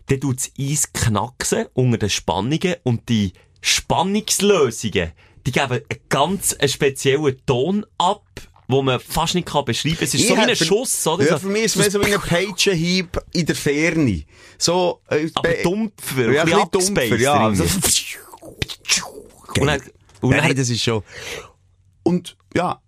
[0.07, 5.13] dann tut das Eis knacksen unter den Spannungen und die Spannungslösungen,
[5.47, 8.23] die geben einen ganz einen speziellen Ton ab,
[8.69, 10.05] wo man fast nicht kann beschreiben kann.
[10.05, 11.25] Es ist Ich so wie ein Schuss, oder?
[11.25, 14.23] Ja, So- für mich ist es mehr so wie ein Peitschenhieb in der Ferne.
[14.59, 17.49] So, äh, aber be- dumpfer, Ja, ein bisschen dumpfer, ja.
[17.51, 17.63] irgendwie.
[19.61, 19.81] Und dann,
[20.21, 21.03] und Nein, dann, das ist schon.
[22.03, 22.81] Und, ja,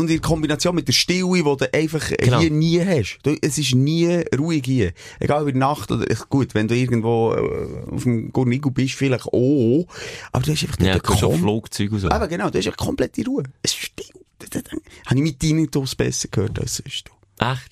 [0.00, 2.40] und in Kombination mit der Stille, die du einfach Genau.
[2.40, 3.18] hier nie hast.
[3.22, 4.92] Du, es ist nie ruhig hier.
[5.20, 9.86] Egal über Nacht oder, gut, wenn du irgendwo äh, auf dem Gurnigo bist, vielleicht auch.
[10.32, 12.08] Aber du hast einfach ja, du Kom- Flugzeug und so.
[12.10, 13.44] Aber genau, du hast ja komplette Ruhe.
[13.62, 14.06] Es ist still.
[15.06, 17.04] Habe ich mit Tinnitus besser gehört als sonst.
[17.38, 17.44] du.
[17.44, 17.70] Echt?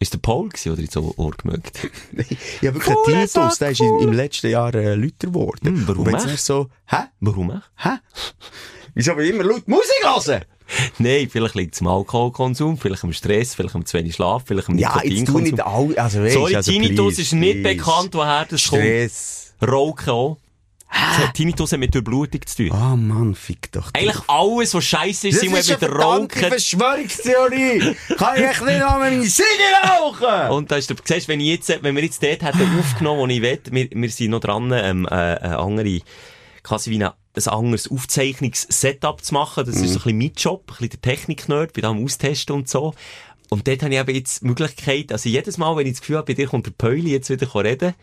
[0.00, 1.32] Ist der Paul gewesen, oder jetzt so Ohr?
[1.42, 5.26] Ich habe wirklich einen Cooler Tinnitus, Sack, der ist im, im letzten Jahr äh, lauter
[5.26, 5.66] geworden.
[5.66, 6.26] Hm, warum echt?
[6.26, 6.96] nicht so, hä?
[7.20, 7.70] Warum echt?
[7.78, 7.88] Hä?
[8.94, 10.42] Wieso will ich immer laut Musik hören?
[10.98, 14.68] Nein, vielleicht liegt es am Alkoholkonsum, vielleicht am Stress, vielleicht am zu wenig Schlaf, vielleicht
[14.68, 15.42] am Ja, jetzt Nikotinkonsum.
[15.42, 17.76] nicht all, also weißt, Sorry, also Tinnitus please, ist nicht please.
[17.76, 19.54] bekannt, woher das Stress.
[19.60, 19.72] kommt.
[19.72, 20.36] Rauchen auch.
[20.90, 22.72] Das hat- Tinnitus hat mit Durchblutung zu tun.
[22.72, 23.90] Ah, Mann, fick doch.
[23.92, 26.48] Eigentlich alles, was scheiße ist, das sind ist wir eine mit verdammte Rauchen.
[26.48, 27.94] Verschwörungstheorie.
[28.16, 29.46] Kann ich echt nicht noch meine Sinne
[29.84, 30.50] rauchen?
[30.50, 33.26] Und da ist der, siehst, wenn ich jetzt, wenn wir jetzt dort hätten aufgenommen, wo
[33.26, 36.00] ich will, wir, wir sind noch dran, ähm, äh, eine andere,
[36.62, 37.10] quasi wie ein,
[37.46, 39.64] ein anderes Aufzeichnungssetup zu machen.
[39.64, 42.68] Das ist so ein bisschen mein Job, ein bisschen der Technik-Nerd, da am Austesten und
[42.68, 42.94] so.
[43.50, 46.16] Und dort habe ich eben jetzt die Möglichkeit, also jedes Mal, wenn ich das Gefühl
[46.16, 47.94] habe, bei dir kommt der Päuli jetzt wieder reden,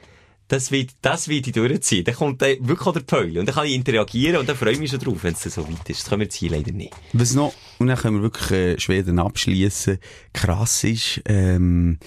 [0.48, 2.04] das wird, das wird ich durchziehen.
[2.04, 3.40] Dann kommt dann wirklich der Päuli.
[3.40, 5.68] Und dann kann ich interagieren und dann freue ich mich schon drauf, wenn es so
[5.68, 6.02] weit ist.
[6.02, 6.94] Das können wir jetzt hier leider nicht.
[7.14, 9.98] Was noch, und dann können wir wirklich äh, Schweden abschließen.
[10.34, 11.98] Krass ist, ähm,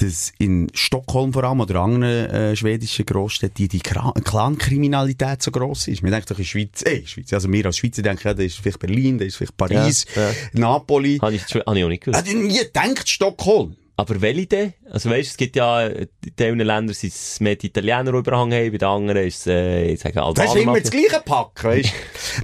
[0.00, 5.88] dass in Stockholm vor allem oder anderen äh, schwedischen Großstädten die, die Clankriminalität so gross
[5.88, 6.02] ist.
[6.02, 8.58] Wir denken doch in Schweiz, ey, Schweiz, also wir als Schweizer denken, ja, das ist
[8.58, 10.34] vielleicht Berlin, das ist vielleicht Paris, Ja, ja.
[10.52, 11.18] Napoli.
[11.18, 12.26] Habe ich, habe ich auch nicht gewusst.
[12.26, 13.76] Ich nie gedacht, Stockholm.
[13.96, 14.74] Aber welche denn?
[14.90, 18.52] Also weißt, es gibt ja, in den Ländern sind es mehr die Italiener, die überhang
[18.52, 20.60] haben, bei den anderen ist es, äh, ich sage, Das ist Albaner.
[20.62, 21.92] immer das gleiche Pack, weißt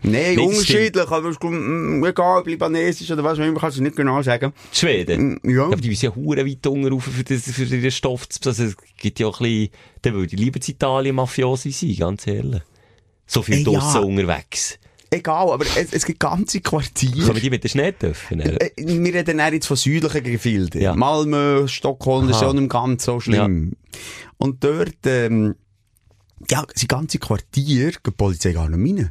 [0.02, 0.08] du?
[0.08, 4.22] Nein, unterschiedlich, aber es mm, egal, libanesisch oder was auch immer, kannst du nicht genau
[4.22, 4.52] sagen.
[4.72, 5.40] Schweden?
[5.42, 5.64] Mm, ja.
[5.64, 8.28] Aber die sind ja hure weit unten rauf für, das, für den Stoff.
[8.28, 9.70] zu- Also es gibt ja auch ein bisschen,
[10.02, 12.62] dann würde ich lieber in Italien Mafiosi sein, ganz ehrlich.
[13.26, 14.06] So viel draussen ja.
[14.06, 14.78] unterwegs.
[15.12, 17.18] Egal, aber es, es gibt ganze Quartiere.
[17.18, 18.40] Können wir die mit den Schnee dürfen?
[18.40, 20.80] Äh, wir reden jetzt von südlichen Gefilden.
[20.80, 20.94] Ja.
[20.94, 23.72] Malmö, Stockholm, das ist ja nicht ganz so schlimm.
[24.38, 25.56] Und dort, ähm,
[26.48, 29.10] ja, sind ganze Quartiere, geht die Polizei gar nicht rein.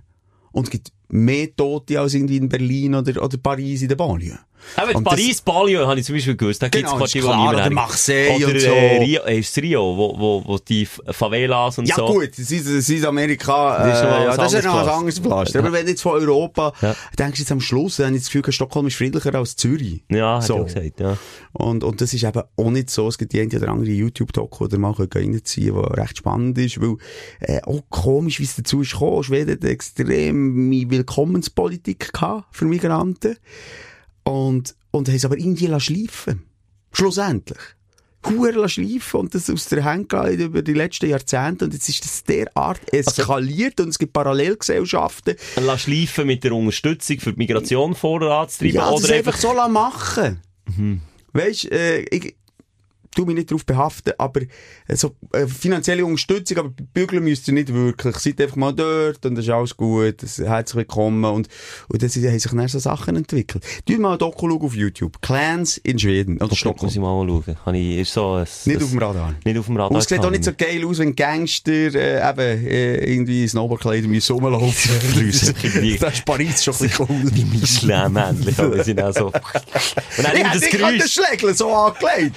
[0.52, 4.40] Und es gibt mehr Tote als irgendwie in Berlin oder, oder Paris in der Banlieue.
[4.76, 6.62] Aber Und Paris, Balio, habe ich zum Beispiel gewusst.
[6.62, 7.74] Da gibt's Genau, ist Quartiere, wo klar, niemand.
[7.74, 8.68] Marseille Oder, und so.
[8.68, 12.06] äh, Rio, äh, ist es Rio, wo, wo, wo die Favelas und Ja so.
[12.08, 14.82] gut, das ist, das ist Amerika, äh, Das ist mal ja, das ist ja noch
[14.84, 15.60] ein anderes Pflaster.
[15.60, 16.96] Aber wenn jetzt von Europa, Ja.
[17.18, 20.04] denkst du jetzt am Schluss, dann habe ich das Gefühl, Stockholm ist friedlicher als Zürich.
[20.10, 20.56] Ja, So.
[20.56, 21.18] er auch gesagt, ja.
[21.54, 23.08] Und, und das ist eben auch nicht so.
[23.08, 26.80] Es gibt die eine oder andere YouTube-Doku, die mal reinziehen können, die recht spannend ist,
[26.82, 26.96] weil,
[27.42, 29.24] äh, auch komisch, wie es dazu ist gekommen.
[29.24, 33.38] Schweden hat eine extreme Willkommenspolitik gehabt für Migranten.
[34.30, 36.44] Und, und haben es aber irgendwie schleifen.
[36.92, 37.60] Schlussendlich.
[38.22, 41.66] Lassen schleifen und das aus der Hand gegangen über die letzten Jahrzehnte.
[41.66, 45.36] Und jetzt ist das derart eskaliert und es gibt Parallelgesellschaften.
[45.56, 48.76] Lass schleifen mit der Unterstützung für die Migration voranzutreiben.
[48.76, 50.42] Ja, das oder einfach so lassen machen.
[50.66, 51.02] Mhm.
[51.32, 52.36] Weisst, äh, ich
[53.16, 57.54] tu mich nicht darauf behaften, aber äh, so äh, finanzielle Unterstützung, aber bügeln müsst ihr
[57.54, 58.16] nicht wirklich.
[58.18, 61.48] Seid einfach mal dort und das ist alles gut, das herzlich willkommen und,
[61.88, 63.66] und dann haben sich dann so Sachen entwickelt.
[63.86, 65.22] Tu mal ein Doku auf YouTube.
[65.22, 66.92] Clans in Schweden oder muss Stockholm.
[66.92, 67.58] ich mal schauen.
[67.66, 69.34] Habe ich, ist so ein, Nicht ein- auf dem Radar.
[69.44, 69.92] Nicht auf dem Radar.
[69.92, 73.50] Und es sieht auch nicht so geil aus, wenn Gangster äh, eben äh, irgendwie in
[73.50, 74.92] Snowboardkleider müssen rumlaufen.
[76.00, 77.32] das ist Paris schon ein bisschen cool.
[77.34, 78.60] Wie Michelin endlich.
[78.60, 79.26] Aber sind auch so.
[79.28, 79.34] Und
[80.24, 81.12] dann Ich immer hätte das nicht das Geräusch.
[81.28, 82.36] Schlägeln so angelegt.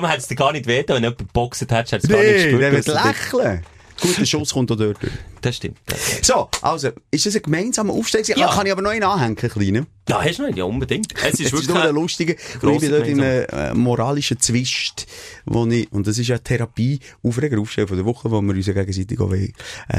[0.00, 2.18] Vor allem es dir gar nicht weh, wenn jemand geboxt hat, hättest du es gar
[2.18, 2.62] nicht Nee, gespürt.
[2.62, 3.62] der wird du lächeln.
[4.00, 5.12] Guter Schuss kommt auch dort durch.
[5.44, 5.76] Das stimmt.
[6.22, 8.26] So, also, ist das ein gemeinsamer Aufstieg?
[8.28, 8.48] Ja.
[8.48, 9.86] Kann ich aber noch einen anhängen, kleinen?
[10.08, 10.56] Ja, hast du noch?
[10.56, 11.12] Ja, unbedingt.
[11.22, 11.68] Es ist Es ist wirklich...
[11.68, 15.06] nur ein lustiger, ich bin dort in einem äh, moralischen Zwist,
[15.44, 18.66] wo ich, und das ist ja Therapie, Aufreger, Aufstellen von der Woche, wo wir uns
[18.66, 19.52] ja gegenseitig auch äh,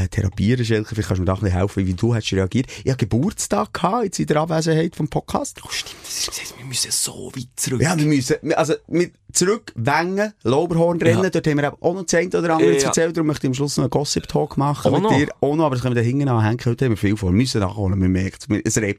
[0.10, 2.66] therapieren, Schelke, vielleicht kannst du mir da ein bisschen helfen, wie du hast reagiert.
[2.84, 5.60] Ich Geburtstag gehabt, jetzt in der Abwesenheit vom Podcast.
[5.64, 5.96] Oh, stimmt.
[6.04, 7.82] Das ist, wir müssen so weit zurück.
[7.82, 11.30] Ja, wir müssen, also, mit zurück, Wengen, Lauberhorn rennen, Ja.
[11.30, 12.88] dort haben wir auch noch eine oder andere Ja.
[12.88, 15.28] erzählen, darum möchte ich am Schluss noch einen Gossip-Talk machen mit dir.
[15.42, 17.36] Auch noch, aber das können wir da hinten anhängen, heute haben wir viel vor, wir
[17.36, 18.96] müssen nachholen, man merkt es, mir.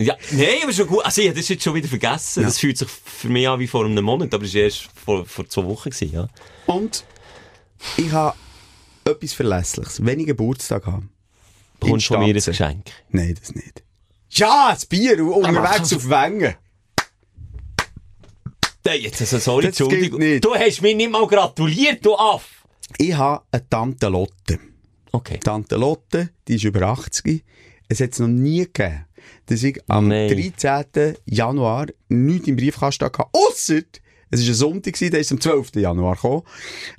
[0.00, 1.04] Ja, nein, aber schon gut.
[1.04, 2.42] Also, ich habe das jetzt schon wieder vergessen.
[2.42, 2.46] Ja.
[2.46, 5.26] Das fühlt sich für mich an wie vor einem Monat, aber es war erst vor,
[5.26, 6.28] vor zwei Wochen, gewesen, ja.
[6.66, 7.04] Und
[7.96, 8.36] ich habe
[9.04, 10.04] etwas Verlässliches.
[10.04, 11.02] Wenn ich Geburtstag habe.
[11.80, 12.40] Bekommst du von mir ein.
[12.40, 12.86] Geschenk?
[13.10, 13.82] Nein, das nicht.
[14.30, 16.54] Ja, das Bier unterwegs auf Wengen.
[18.86, 20.40] Jetzt, also, sorry, Entschuldigung.
[20.40, 22.64] Du hast mir nicht mal gratuliert, du Aff!
[22.96, 24.60] Ich habe eine Tante Lotte.
[25.12, 25.38] Okay.
[25.38, 27.44] Tante Lotte, die ist über 80.
[27.88, 29.06] Es hat es noch nie gegeben,
[29.46, 30.28] dass ich am Nein.
[30.28, 31.16] 13.
[31.24, 33.24] Januar nichts im Briefkasten hatte.
[33.32, 33.80] Ausser,
[34.30, 35.76] es war ein Sonntag, gewesen, der ist am 12.
[35.76, 36.42] Januar gekommen.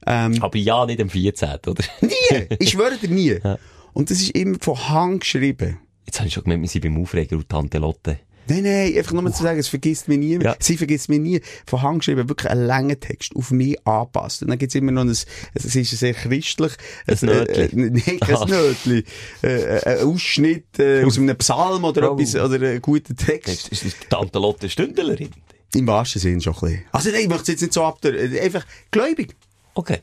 [0.08, 1.84] Ähm, Aber ja, nicht am 14., oder?
[2.02, 2.48] nie!
[2.60, 3.40] Ich schwöre dir nie.
[3.94, 5.80] Und das ist immer von Hand geschrieben.
[6.06, 8.20] Jetzt habe ich schon gemerkt, wir sind beim Aufreger und Tante Lotte.
[8.50, 10.38] Nein, nein, einfach nur zu sagen, es vergisst mich nie.
[10.42, 10.56] Ja.
[10.60, 11.42] Sie vergisst mich nie.
[11.66, 14.42] Von Hand geschrieben, wirklich einen langen Text auf mich anpasst.
[14.42, 16.74] Und dann gibt's immer noch ein, es ist sehr christlich.
[17.08, 17.62] Ein Nötli.
[17.62, 18.46] Äh, äh, nein, kein Ah.
[18.50, 19.04] Nötli.
[19.44, 22.16] Äh, äh, ein Ausschnitt äh, aus einem Psalm oder Oh.
[22.16, 23.70] etwas, oder einen guten Text.
[23.70, 25.30] ist, ist Tante Lotte Stündlerin?
[25.76, 26.84] Im wahrsten Sinn schon ein bisschen.
[26.92, 29.36] Also nein, ich möchte es jetzt nicht so ab, einfach gläubig.
[29.76, 30.00] Okay.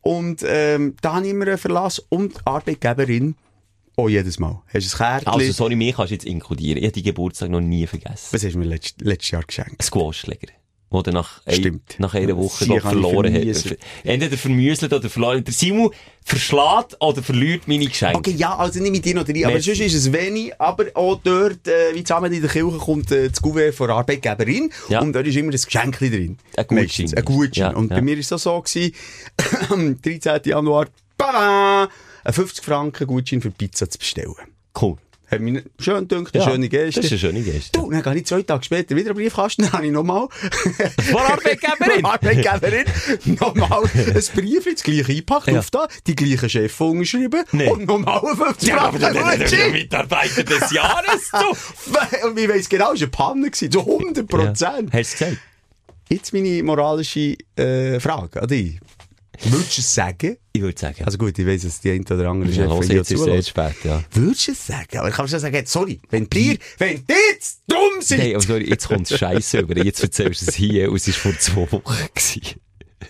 [0.00, 3.36] Und, ähm, da habe ich immer einen Verlass und Arbeitgeberin
[4.00, 4.62] auch jedes Mal.
[4.72, 5.28] Hast du ein Kärtchen?
[5.28, 6.78] Also, sorry, mich kannst du jetzt inkludieren.
[6.78, 8.28] Ich habe die Geburtstag noch nie vergessen.
[8.32, 9.80] Was hast du mir letzt, letztes Jahr geschenkt?
[9.80, 10.48] Ein Squashschläger.
[10.92, 13.76] Wo du nach, ein, nach einer Woche ich verloren hat.
[14.02, 15.44] Entweder vermüselt oder verloren.
[15.44, 15.90] Der Simon
[16.24, 18.18] verschlägt oder verliert meine Geschenke.
[18.18, 19.44] Okay, ja, also nicht mit dir noch drin.
[19.44, 20.52] Aber sonst ist es wenig.
[20.60, 23.96] Aber auch dort, äh, wie zusammen in der Kirche, kommt äh, das Gouverneur von der
[23.98, 24.72] Arbeitgeberin.
[24.88, 25.00] Ja.
[25.00, 26.38] Und dort ist immer ein Geschenk drin.
[26.56, 27.14] Ein Gutschein.
[27.14, 27.70] Ein Gutschein.
[27.70, 27.96] Ja, und ja.
[27.96, 28.92] bei mir war es so, so gewesen,
[29.70, 30.40] am 13.
[30.44, 31.88] Januar, bada,
[32.24, 34.34] ein 50 Franken Gutschein für Pizza zu bestellen.
[34.80, 34.96] Cool.
[35.30, 37.02] Hat mich schön gedacht, eine Ja, schöne Geste.
[37.02, 37.70] Das ist eine schöne Geste.
[37.78, 40.26] Du, dann gehe ich zwei Tage später wieder einen Briefkasten, dann habe ich nochmal...
[40.32, 42.00] Von Arbeitgeberin?
[42.00, 42.84] Von Arbeitgeberin.
[43.40, 43.90] nochmal ein
[44.34, 45.60] Brief, das gleiche eingepackt, Ja.
[45.60, 47.68] auf da, die gleiche Chef unterschrieben Nee.
[47.68, 49.60] und nochmal ein 50 Ja, aber Franken dann hat er Gutschein.
[49.60, 52.26] den Mitarbeiter des Jahres, du!
[52.28, 54.92] Und ich weiss genau, es war eine Panne, gewesen, zu 100 Prozent.
[54.92, 54.98] Ja.
[54.98, 55.36] Hast du gesagt?
[56.08, 58.80] Jetzt meine moralische äh, Frage an dich.
[59.42, 60.36] Würdest du es sagen?
[60.52, 61.04] Ich würde sagen.
[61.04, 63.20] Also gut, ich weiss, dass die eine oder andere ja, Chef los, hier jetzt ist
[63.20, 64.02] es sehr spät, ja.
[64.12, 64.98] Würdest du es sagen?
[64.98, 68.18] Aber ich kann schon sagen, sorry, wenn dir, wenn dir jetzt dumm sind.
[68.18, 69.76] Nein, aber sorry, jetzt kommt Scheiße über.
[69.76, 72.60] Jetzt erzählst du es hier und es war vor zwei Wochen.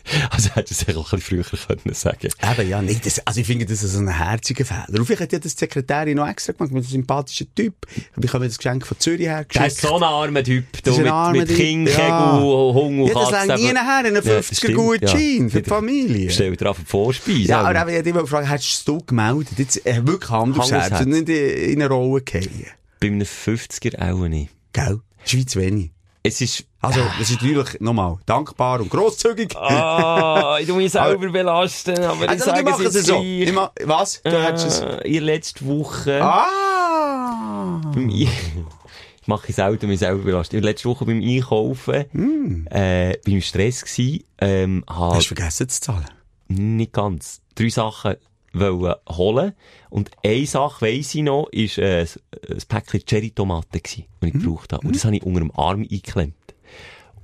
[0.31, 3.05] Also hättest du es auch ein bisschen früher können sagen Eben, ja, nicht.
[3.05, 4.99] Das, also ich finde, das ist so ein herziger Fehler.
[4.99, 7.75] Und vielleicht hat ja das die Sekretärin noch extra gemacht, mit einem sympathischen Typ.
[8.15, 9.67] Aber ich habe mir das Geschenk von Zürich hergeschickt.
[9.67, 11.95] ist so ein armer Typ, Das du, mit, armer mit Kind, ja.
[11.97, 15.69] Kegel, Hunger, Ja, das längt nie nachher, einen Ja, das 50er stimmt, Gutschein für die
[15.69, 16.31] Familie.
[16.31, 17.43] Stell dir auf die Vorspeise.
[17.43, 19.59] Ja, aber eben, ich hätte immer gefragt, hättest du gemeldet?
[19.59, 22.67] Jetzt, äh, wirklich Hand aufs Herz und nicht in, in eine Rolle fallen.
[23.01, 24.51] Bei einem 50er auch nicht.
[24.73, 25.01] Gell?
[25.25, 25.91] Schweiz wenig.
[26.23, 26.67] Es ist...
[26.83, 29.55] Also, das ist natürlich, nochmal, dankbar und grosszügig.
[29.57, 33.21] Ah, ich tu mich selber belasten, aber ich Also, sage ich mache es jetzt so.
[33.23, 34.23] Ich mach, was?
[34.23, 34.81] Du hättest es...
[34.81, 36.23] Äh, in der letzten Woche...
[36.25, 37.81] Ah!
[37.95, 38.29] beim I-
[39.21, 40.55] ich mache es selten mich selber belastet.
[40.55, 45.69] In der letzten Woche beim Einkaufen, äh, beim Stress gsi, ähm, Hast hab du vergessen
[45.69, 46.07] zu zahlen?
[46.49, 48.17] nicht ganz drei Sachen
[48.53, 49.53] wollen holen.
[49.91, 52.05] Und eine Sache weiss ich noch, ist, äh,
[52.49, 54.85] ein Päckchen Cherry-Tomaten gsi, die ich gebraucht habe.
[54.87, 56.35] Und das habe ich unter dem Arm eingeklemmt.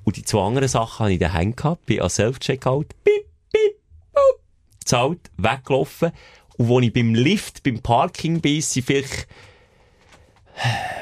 [0.07, 3.77] Und die zwei anderen Sachen habe ich daheim gehabt, bin an Self-Checkout, piep, piep,
[4.13, 4.41] boop,
[4.85, 6.13] zahlt, weggelaufen.
[6.57, 9.27] Und wo ich beim Lift, beim Parking bin, sind vielleicht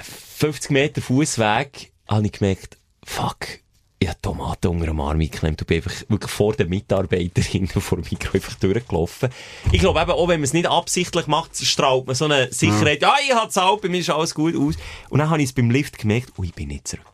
[0.03, 3.47] 50 Meter Fußweg, habe ich gemerkt, fuck,
[3.99, 7.99] ich habe Tomaten unter dem Arm eingeklemmt und bin einfach wirklich vor den Mitarbeiterinnen vor
[7.99, 9.29] dem Mikro einfach durchgelaufen.
[9.71, 13.03] Ich glaube eben, auch wenn man es nicht absichtlich macht, strahlt man so eine Sicherheit,
[13.03, 14.77] ja, ich habe zahlt, bei mir ist alles gut aus.
[15.11, 17.05] Und dann habe ich es beim Lift gemerkt, oh, ich bin nicht zurück.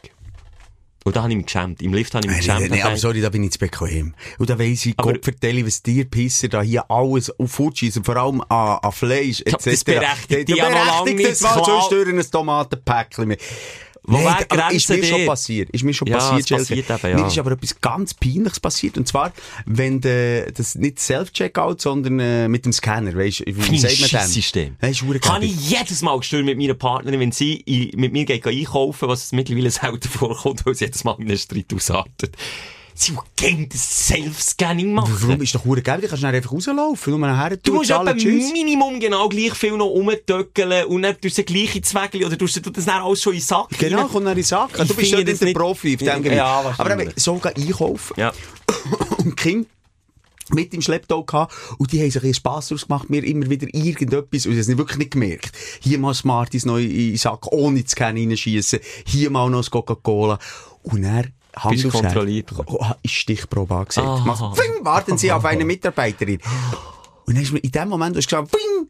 [1.05, 1.81] Und da habe ich mich geschämt.
[1.81, 2.71] Im Lift habe ich mich geschämt.
[2.71, 4.15] nein, aber sorry, da bin ich zu bequem.
[4.39, 8.05] Und da weiss ich, Aber- Gott vertelle, was dir Pisser da hier alles auf fortschießen,
[8.05, 9.65] vor allem an, an Fleisch, etc.
[9.65, 11.83] das berechtigt Ja, berechtigt das sonst klauen.
[11.87, 13.39] stören ein Tomatenpäckchen mehr.
[14.11, 15.71] Wo Nein, wäre ist mir schon passiert.
[15.71, 17.17] Ist mir schon Ja, passiert, passiert eben, ja.
[17.17, 18.99] Mir ist aber etwas ganz Peinliches passiert.
[18.99, 19.33] Und zwar,
[19.67, 24.11] wenn de, das nicht Self-Checkout, sondern äh, mit dem Scanner, weißt du, wie sagt man.
[24.11, 24.37] Das
[24.91, 28.45] ist verdammt Kann ich jedes Mal gestört mit meiner Partnerin, wenn sie mit mir geht
[28.47, 32.37] einkaufen, was mittlerweile selten vorkommt, weil sie jedes Mal in einen Streit ausartet.
[32.95, 35.15] Sie gegen das Self-Scanning machen.
[35.21, 36.01] Warum ist doch hure geil?
[36.01, 38.53] Du kannst dann einfach rauslaufen, nachher Du musst etwa tschüss.
[38.53, 42.65] Minimum genau gleich viel noch rumtöckeln und dann tust du gleich ins Wägel oder tust
[42.65, 44.09] du das dann alles schon in den Sack Genau, rein.
[44.09, 44.71] kommt dann in den Sack.
[44.79, 46.37] Ich Du bist dort das der nicht- Profi auf Ja, dem Gebiet.
[46.39, 47.09] ja, Aber wahrscheinlich.
[47.09, 48.15] eben, so gehen einkaufen.
[48.19, 48.33] Ja.
[49.19, 49.67] und Kind
[50.53, 53.69] mit im Schlepptau gehabt und die haben sich einen Spass daraus gemacht, mir immer wieder
[53.73, 55.53] irgendetwas, und ich habe es nicht wirklich nicht gemerkt.
[55.81, 58.81] Hier mal Smarties neu in den Sack, ohne zu kennen, reinschiessen.
[59.07, 60.39] Hier mal noch das Coca-Cola.
[60.83, 61.27] Und er
[61.57, 62.05] Hand du aufs Herz.
[62.05, 62.77] kontrolliert worden?
[62.79, 64.07] Oh, ist Stichprobe angesagt.
[64.07, 64.23] Ah.
[64.25, 66.41] Machst, Fing, warten Sie auf eine Mitarbeiterin.
[67.27, 68.89] Und dann ist mir in dem Moment, wo ich gesagt Fing,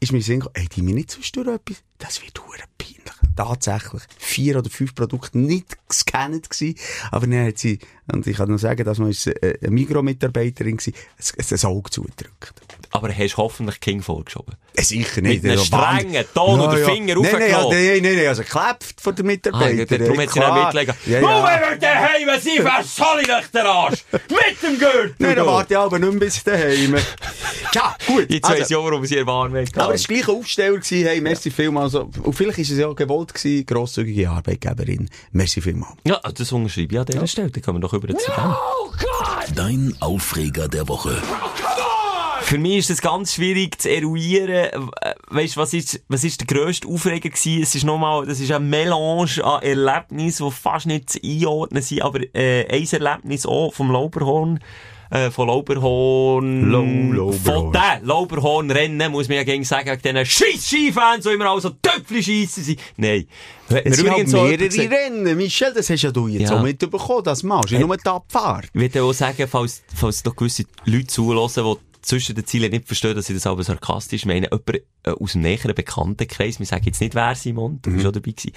[0.00, 3.34] ist mir Sinn gekommen, ey, die mir nicht zwischendurch etwas, das wird hure peinlich.
[3.36, 4.02] Tatsächlich.
[4.18, 6.78] Vier oder fünf Produkte nicht gescannt gewesen.
[7.10, 7.78] Aber dann hat sie,
[8.12, 11.90] und ich kann noch sagen, dass man ist äh, eine Mikromitarbeiterin gewesen, ein, ein Auge
[11.90, 12.67] zugedrückt.
[12.90, 14.54] Aber hast hoffentlich King vorgeschoben.
[14.74, 15.42] Äh, Sicher nicht.
[15.42, 17.16] Mit einem Also, strengen Ton oder Finger
[17.48, 20.04] ja, nein, nein, nein, also geklebt von der Ah, Mitarbeiterin.
[20.04, 20.64] darum hat sie dann klar.
[20.64, 20.94] mitgelegen.
[21.06, 21.44] Ja, Wo ja.
[21.44, 24.04] wenn wir daheim sind, wer soll ich euch den Arsch?
[24.12, 25.14] Mit dem Gürtel!
[25.18, 26.96] Nein, dann warte ich aber nicht bis daheim.
[27.74, 28.26] ja, gut.
[28.30, 30.76] Jetzt also- weiss ich auch, warum sie ihr warm Aber es war gleich ein Aufsteller
[30.76, 31.94] gewesen, hey, merci vielmals.
[31.94, 35.10] Also, Und vielleicht ist es ja gewollt gewesen, grosszügige Arbeitgeberin.
[35.32, 35.94] Merci vielmals.
[36.04, 37.50] Ja, das unterschreibe ich an dieser Stelle.
[37.50, 39.54] Dann kommen wir doch über zu dem.
[39.54, 41.20] Dein Aufreger der Woche.
[42.48, 44.48] Für mich ist es ganz schwierig zu eruieren.
[45.02, 47.62] äh, Weißt was ist, was ist der grösste Aufreger gewesen?
[47.62, 52.00] Es ist nochmal, das ist ein Melange an Erlebnissen, die fast nicht zu einordnen sind,
[52.00, 54.60] aber, äh, ein Erlebnis auch vom Lauberhorn,
[55.10, 57.38] äh, von Lauberhorn, Lau- Lauberhorn.
[57.38, 61.60] von den Lauberhorn-Rennen, muss man ja gegen sagen, wegen diesen scheiß Skifans, die immer alle
[61.60, 62.80] so Töpfchen schiessen sind.
[62.96, 63.26] Nein.
[63.84, 65.36] Es sind halt mehrere Rennen.
[65.36, 66.56] Michel, das hast ja du jetzt Ja.
[66.58, 67.78] auch mitbekommen, das machst du.
[67.78, 68.68] Nur die Abfahrt.
[68.72, 72.86] Ich würde auch sagen, falls, falls noch gewisse Leute zulassen, die zwischen den Zielen nicht
[72.86, 76.84] verstehen, dass ich das aber sarkastisch meine, jemand äh, aus dem näheren Bekanntenkreis, wir sagen
[76.86, 78.52] jetzt nicht wer, Simon, du bist schon dabei gewesen,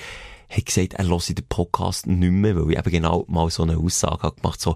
[0.50, 3.78] hat gesagt, er höre den Podcast nicht mehr, weil ich eben genau mal so eine
[3.78, 4.76] Aussage habe gemacht, so,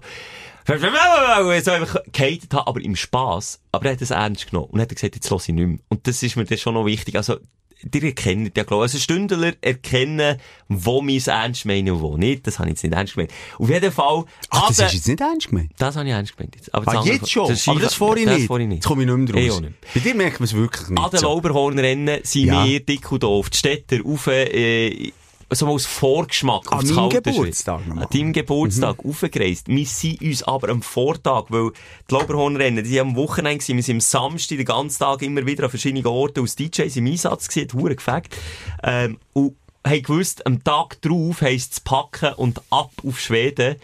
[0.66, 3.60] so einfach gehatet habe, aber im Spass.
[3.72, 5.78] Aber er hat es ernst genommen und hat gesagt, jetzt höre ich nicht mehr.
[5.88, 7.16] Und das ist mir dann schon noch wichtig.
[7.16, 7.38] Also,
[7.82, 8.92] die erkennen ja, glaube ich.
[8.92, 12.46] Also, Stündler erkennen, wo es ernst meinen und wo nicht.
[12.46, 13.30] Das habe ich jetzt nicht ernst gemeint.
[13.58, 15.70] Auf jeden Fall, Ach, das ist jetzt nicht ernst gemeint.
[15.78, 16.74] das habe ich ernst gemeint jetzt.
[16.74, 17.48] Aber Ah, das andere- jetzt schon?
[17.48, 18.48] das aber das vorhin das nicht.
[18.50, 18.72] nicht.
[18.76, 19.60] Jetzt komme ich nicht mehr draus.
[19.60, 19.74] nicht.
[19.94, 20.98] Bei dir merkt man es wirklich nicht.
[21.02, 21.26] An den so.
[21.28, 22.64] Lauberhornrennen sind Ja.
[22.64, 23.50] wir dick und doof.
[23.50, 25.12] Die Städter rauf, äh,
[25.50, 27.96] so als Vorgeschmack An aufs kalte Geburtstag Schweiz.
[27.98, 29.10] An deinem Geburtstag Mhm.
[29.10, 29.68] aufgereist.
[29.68, 31.70] Wir sind uns aber am Vortag, weil
[32.10, 35.64] die Lauberhornrennen, die sind am Wochenende wir sind am Samstag den ganzen Tag immer wieder
[35.64, 38.28] an verschiedenen Orten als DJs im Einsatz gewesen, hat verdammt gefällt.
[38.82, 43.76] Ähm, und haben gewusst, am Tag drauf heisst es packen und ab auf Schweden.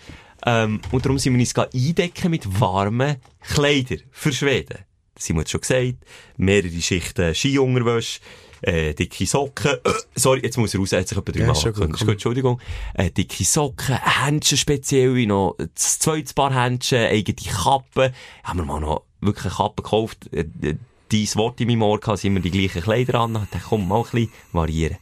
[0.44, 4.78] Ähm, und darum sind wir uns eindecken mit warmen Kleidern für Schweden.
[5.14, 5.94] Das haben wir jetzt schon gesagt.
[6.36, 8.18] Mehrere Schichten Skiunterwäsche,
[8.62, 9.72] äh, dicke Socken.
[9.84, 11.98] Äh, sorry, jetzt muss er raus, hat sich Ja, dreimal ist schon gut.
[11.98, 12.60] Gut, Entschuldigung.
[12.94, 18.12] Äh, dicke Socken, Händchen speziell, noch das zweite Paar Händchen, eigene Kappen.
[18.44, 20.28] Haben wir mal noch wirklich eine Kappe gekauft.
[20.32, 20.76] Äh, äh,
[21.10, 23.34] dein Wort in meinem Ohr gehabt, sind immer die gleichen Kleider an.
[23.34, 24.96] Dann komm, mal ein bisschen variieren.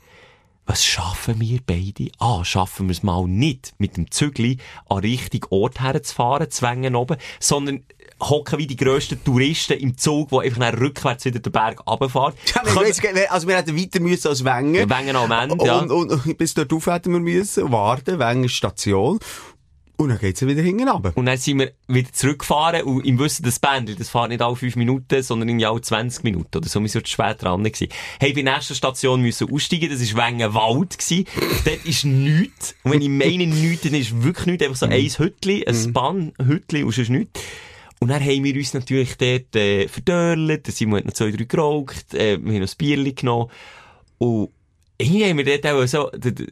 [0.67, 2.13] Was schaffen wir beide?
[2.19, 4.59] Ah, schaffen wir es mal nicht, mit dem Zügli
[4.89, 7.83] an richtigen Ort herzufahren, zwängen oben, sondern
[8.21, 12.35] hocken wie die grössten Touristen im Zug, die einfach dann rückwärts wieder den Berg runterfahren.
[12.55, 13.01] Ja, wir weiss,
[13.31, 14.89] also wir hätten weiter müssen als Wengen.
[14.89, 15.79] Wengen am Ende, ja.
[15.79, 19.19] Und, und, und bis dort rauf hätten wir müssen, warten, Wengen Station.
[20.01, 21.13] Und dann geht's ja wieder hinten runter.
[21.15, 24.57] Und dann sind wir wieder zurückgefahren und im Wissen, das Bändel, das fährt nicht alle
[24.57, 26.81] fünf Minuten, sondern irgendwie alle 20 Minuten oder so.
[26.81, 27.89] Wir sind spät dran gewesen.
[28.19, 31.27] Hey, bei der nächsten Station müssen aussteigen, das war Wengenwald gewesen.
[31.67, 32.75] Dort ist nichts.
[32.83, 34.65] Und wenn ich meine nichts, dann ist wirklich nichts.
[34.65, 37.39] Einfach so ein Hütli, ein Bahnhütli und sonst nichts.
[38.03, 41.45] Und dann haben wir uns natürlich dort, äh, verdörlet, der Simon hat noch zwei, drei
[41.45, 43.51] geraucht, äh, wir haben noch ein Bierchen genommen.
[44.19, 44.49] Und
[44.99, 46.47] irgendwie haben wir dort auch so, der, der,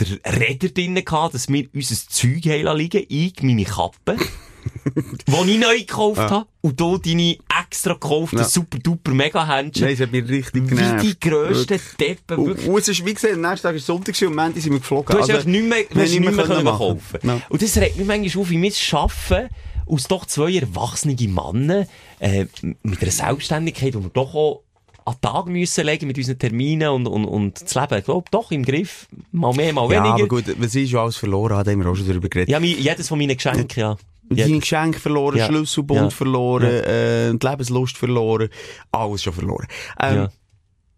[0.00, 4.16] der Räder drinnen gehabt, dass wir unser Zeug haben liegen, ich, meine Kappe,
[4.96, 8.44] die ich neu gekauft habe, und du deine extra gekaufte, Ja.
[8.44, 9.84] super duper mega Händchen.
[9.84, 11.04] Nein, es hat mich richtig Wie genervt.
[11.04, 11.80] die grössten.
[12.00, 12.66] Deppen, Und, wirklich.
[12.68, 14.80] und es ist, wie gesagt, am nächsten Tag war Sonntag und am Ende sind wir
[14.80, 15.14] geflogen.
[15.14, 17.18] Du hast Also, nicht mehr, nicht mehr, können kaufen.
[17.22, 17.40] Ja.
[17.48, 19.48] Und das regt mich manchmal auf, wie wir es schaffen,
[19.86, 21.86] aus doch zwei erwachsenen Männer,
[22.18, 22.46] äh,
[22.82, 24.62] mit einer Selbstständigkeit, die wir doch auch
[25.06, 28.24] an den Tag müssen legen mit unseren Terminen und, und, und das Leben, ich glaube,
[28.30, 29.06] doch im Griff.
[29.32, 30.14] Mal mehr, mal Ja, weniger.
[30.14, 32.48] aber gut, was ich schon alles verloren habe, haben wir auch schon darüber geredet.
[32.50, 33.96] Ja, mi- jedes von meinen Geschenken, ja.
[34.30, 34.60] Deine Jedes.
[34.62, 35.46] Geschenke verloren, Ja.
[35.46, 36.08] Schlüsselbund Ja.
[36.10, 38.48] verloren, äh, die Lebenslust verloren,
[38.90, 39.66] alles schon verloren.
[40.00, 40.28] Ähm, Ja.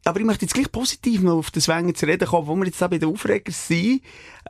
[0.07, 2.65] Aber ich möchte jetzt gleich positiv noch auf das Wengen zu reden kommen, wo wir
[2.67, 4.01] jetzt da bei den Aufregers sind,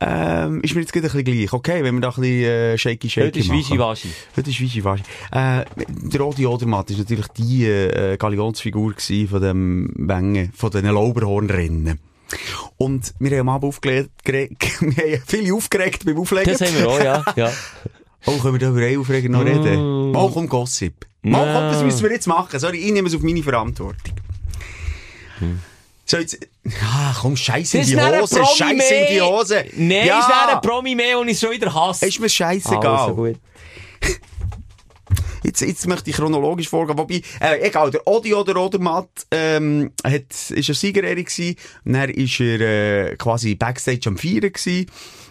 [0.00, 1.52] ähm, ist mir jetzt gerade ein bisschen gleich.
[1.52, 3.50] Okay, wenn wir da ein bisschen äh, shaky shaky Heute ist.
[3.50, 4.08] Wischiwaschi.
[4.36, 5.02] Heute ist Wischiwaschi.
[5.32, 10.84] Äh, der Rodi Odermatt ist natürlich die äh, Galionsfigur gewesen von dem Wengen, von den
[10.86, 11.98] Lauberhornrennen.
[12.76, 14.50] Und wir haben am Abend aufgelegt, gere-
[14.80, 16.52] wir haben viele aufgeregt beim Auflegen.
[16.52, 17.24] Das haben wir auch, ja.
[17.36, 17.50] ja.
[18.28, 20.10] Oh, können wir da über eine Aufregung noch reden?
[20.10, 21.06] Mal komm, Gossip.
[21.22, 22.58] Mal komm, das müssen wir jetzt machen.
[22.58, 24.14] Sorry, ich nehme es auf meine Verantwortung.
[26.04, 26.38] So, jetzt,
[26.82, 29.20] ah, komm, scheiße in die Hose, scheiße in die.
[29.20, 29.64] Hose.
[29.76, 32.06] Nein, ja, ist dann ein Promi mehr und ich schon wieder hasse.
[32.06, 32.86] ist mir scheißegal.
[32.86, 33.34] Also.
[35.46, 36.98] Jetzt, jetzt möchte ich chronologisch vorgehen.
[36.98, 41.56] Wobei, äh, egal, der Odi oder Odermatt, ähm, hat, ist er Siegerehrung gewesen.
[41.84, 44.86] Und dann ist er, äh, quasi Backstage am Feiern gewesen.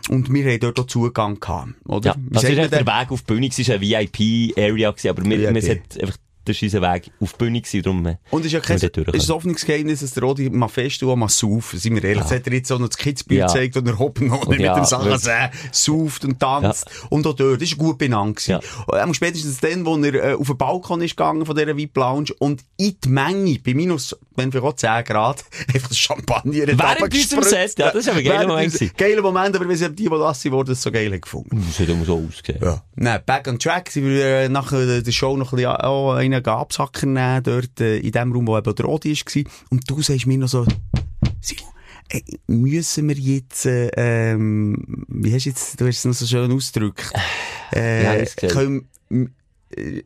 [0.10, 2.12] Und wir haben dort auch Zugang gehabt, oder?
[2.12, 2.86] Ja, das ist der?
[2.86, 5.64] Weg auf die Bühne, es war eine VIP-Area, aber wir, wir VIP.
[5.64, 8.52] sind einfach, das war unser Weg auf die Bühne, gewesen, darum, äh, Und es ist
[8.54, 11.04] ja kein, sind wir dort es ist ein offenes Geheimnis, dass der Odi mal fest
[11.04, 11.78] und mal sauft.
[11.80, 12.24] Sind wir ehrlich.
[12.24, 13.48] Hat er jetzt auch noch das Ja.
[13.48, 16.89] gezeigt und er hoppen noch Und mit ja, dem Sachen sehen, sauft und tanzt.
[17.10, 17.62] Und auch dort.
[17.62, 18.38] Das war gut benannt.
[18.38, 18.52] gewesen.
[18.52, 18.84] Ja.
[18.88, 21.98] Und, ähm, spätestens dann, wo er äh, auf den Balkon ist gegangen von dieser VIP
[21.98, 25.43] Lounge und in die Menge, bei minus, wenn wir auch 10 Grad,
[25.74, 27.50] einfach das Champagner Während gespritzt.
[27.50, 28.98] Set, ja, das ist aber ein geiler Moment.
[28.98, 31.64] Geiler Moment, aber wir sind die, die das sind, die das so geil gefunden.
[31.68, 32.60] das hat immer so ausgesehen.
[32.64, 32.84] Ja.
[32.96, 33.93] Nein, back on track.
[33.96, 35.70] Wir äh, nach äh, der Show noch ein bisschen
[36.36, 39.44] einen Absacker nehmen, dort äh, in dem Raum, wo eben der Rodi war.
[39.70, 40.66] Und du sagst mir noch so,
[41.42, 41.66] Simon,
[42.10, 46.26] äh, müssen wir jetzt, äh, ähm, wie hast du jetzt, du hast es noch so
[46.26, 47.12] schön ausgedrückt.
[47.74, 48.88] Äh, Ja, das gesehen.
[49.10, 49.36] können,
[49.76, 50.04] äh,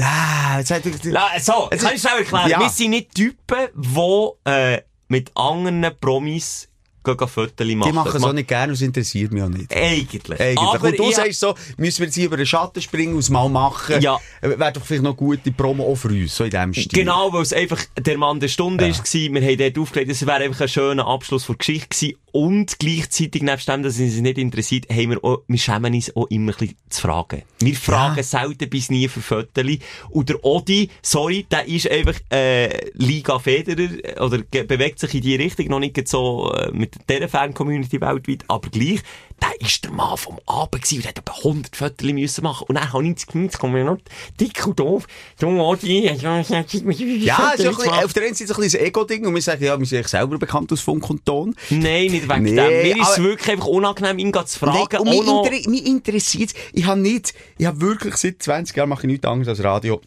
[0.00, 2.48] ah, jetzt hat La, so, Es kann ich ist- schnell erklären?
[2.50, 2.58] Ja.
[2.60, 6.68] Wir sind nicht Typen, die äh, mit anderen Promis
[7.04, 7.82] Fotos machen.
[7.88, 9.74] die machen es auch nicht gerne, das interessiert mich auch nicht.
[9.74, 10.40] Eigentlich.
[10.40, 10.58] Eigentlich.
[10.58, 13.20] Aber und du ich- sagst so, müssen wir jetzt hier über den Schatten springen und
[13.20, 14.00] es mal machen.
[14.00, 14.18] Ja.
[14.40, 16.86] Äh, Wäre doch vielleicht noch gute Promo auch für uns, so in dem Stil.
[16.92, 18.90] Genau, weil es einfach der Mann der Stunde war.
[19.12, 22.16] Wir haben dort aufgelegt, es wäre einfach ein schöner Abschluss der Geschichte gewesen.
[22.32, 26.16] Und gleichzeitig, nebst dem, dass es uns nicht interessiert, haben wir auch, wir schämen uns
[26.16, 27.42] auch immer ein bisschen zu fragen.
[27.60, 29.64] Wir fragen selten bis nie für Fotos.
[30.08, 35.20] Und der Odi, sorry, der ist einfach, äh, Liga Federer, äh, oder bewegt sich in
[35.20, 39.00] die Richtung, noch nicht so, äh, mit dieser Fan-Community weltweit, aber gleich,
[39.42, 42.66] der ist der Mann vom Abend gewesen, und hat etwa 100 Fotos müssen machen.
[42.68, 43.98] Und dann habe ich jetzt kommen wir noch
[44.40, 45.06] dick und doof.
[45.38, 49.34] Du, Odi, ja, ist ja bisschen, auf der einen Seite ein bisschen ein Ego-Ding und
[49.34, 51.54] wir sagen, ja, wir sind selber bekannt aus Funk und Ton.
[51.70, 52.82] Nein, nicht wegen Nee, dem.
[52.82, 54.88] Mir ist es wirklich einfach unangenehm, ihn zu fragen.
[54.90, 58.88] Nein, und mich, inter mich interessiert Ich habe nicht, ich habe wirklich seit 20 Jahren
[58.88, 60.00] mache ich nichts anderes als Radio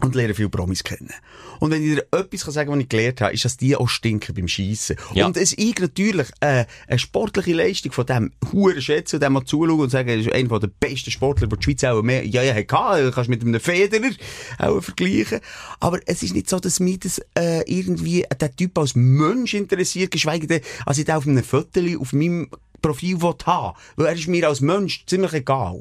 [0.00, 1.12] und lerne viele Promis kennen.
[1.60, 3.88] Und wenn ich dir etwas kann sagen was ich gelernt habe, ist, dass die auch
[3.88, 4.96] stinken beim Schiessen.
[5.14, 5.26] Ja.
[5.26, 9.44] Und es ist natürlich äh, eine sportliche Leistung von dem Huren schätzen und dem mal
[9.44, 12.42] zuschauen und sagen, er ist einer der besten Sportler, die die Schweiz auch mehr, ja,
[12.42, 13.12] ja, hatte.
[13.12, 14.10] Kannst mit einem Federer
[14.58, 15.40] auch vergleichen.
[15.80, 20.10] Aber es ist nicht so, dass mich das äh, irgendwie der Typ als Mensch interessiert,
[20.10, 22.48] geschweige denn, als ich den auf einem Foto auf meinem
[22.82, 25.80] Profil will haben Weil er ist mir als Mensch ziemlich egal.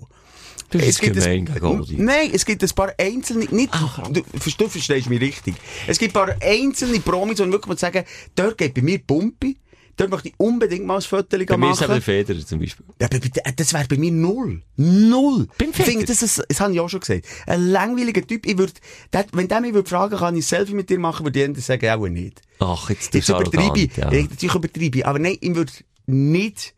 [0.80, 2.06] Das ist gibt gemein ein, gegen.
[2.06, 3.74] Nein, es gibt ein paar einzelne, nicht,
[4.12, 4.22] du,
[4.58, 5.56] du verstehst mich richtig.
[5.88, 8.04] Es gibt ein paar einzelne Promis, die wirklich sagen,
[8.36, 9.56] dort geht bei mir Pumpe,
[9.98, 11.92] dort möchte ich unbedingt mal ein Foto Bei mir ist machen.
[11.92, 12.86] der Federer zum Beispiel.
[13.00, 14.64] Ja, aber äh, das wäre bei mir null.
[14.78, 15.48] Null.
[15.58, 16.06] Beim Ich finde, Federer?
[16.08, 17.26] das, ist, das habe ich auch schon gesagt.
[17.46, 18.74] Ein langweiliger Typ, ich würd,
[19.12, 21.66] der, wenn der mich würde fragen, kann ich ein Selfie mit dir machen, würde ich
[21.66, 22.42] sagen, auch nicht.
[22.60, 23.96] Ach, jetzt Jetzt übertreibe ich.
[23.98, 24.06] ja.
[24.10, 25.06] Natürlich übertreibe ich.
[25.06, 25.72] Aber nein, ich würde
[26.08, 26.74] nicht,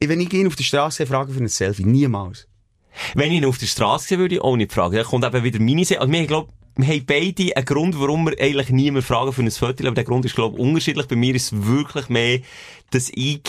[0.00, 1.84] wenn ich ihn auf der Straße sehe, fragen für ein Selfie.
[1.84, 2.46] Niemals.
[3.14, 4.96] Wenn ich ihn auf der Straße würde ich auch nicht fragen.
[4.96, 6.00] Dann kommt eben wieder meine Seite.
[6.00, 9.50] Also wir, glaub, wir haben beide einen Grund, warum wir eigentlich niemand fragen für ein
[9.50, 9.84] Foto.
[9.86, 11.06] Aber der Grund ist, glaube ich, unterschiedlich.
[11.06, 12.40] Bei mir ist es wirklich mehr,
[12.90, 13.40] dass ich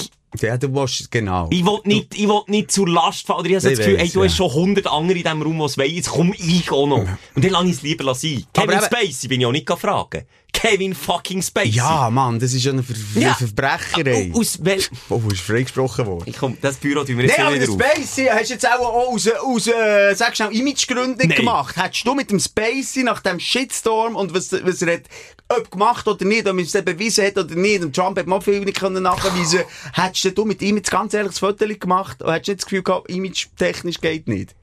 [0.41, 1.47] Ja, du musst, genau.
[1.51, 3.39] Ich will nicht, ich will nicht zur Last fallen.
[3.39, 4.25] Oder ich habe Ich das Gefühl, weiss, ey, du ja.
[4.25, 5.91] hast schon 100 andere in diesem Raum, die es wollen.
[5.95, 6.97] Jetzt komm ich auch noch.
[7.35, 8.43] Und dann lasse ich es lieber sein.
[8.55, 10.23] Aber Kevin eben- Spacey bin ich auch nicht fragen.
[10.55, 11.69] Kevin fucking Spacey.
[11.69, 13.33] Ja, Mann, das ist ja eine Ver Ja.
[13.33, 14.31] Verbrecherei.
[14.33, 14.81] Aus wel...
[15.09, 16.23] Oh, ist freigesprochen worden.
[16.27, 17.85] Ich komm, das Büro tun wir jetzt Nein, aber nicht der wieder.
[17.85, 21.75] Spacey hast du jetzt auch aus, aus äh, sag schnell, Imagegründen gemacht.
[21.75, 25.03] Hättest du mit dem Spacey nach dem Shitstorm und was, was er hat,
[25.49, 28.39] ob gemacht oder nicht, ob er es bewiesen hat oder nicht, und Trump hat mal
[28.41, 29.59] viel nicht können nachweisen
[29.93, 32.83] hättest du mit ihm jetzt ganz ehrlich das Foto gemacht und hättest nicht das Gefühl
[32.83, 34.55] gehabt, image-technisch geht nicht.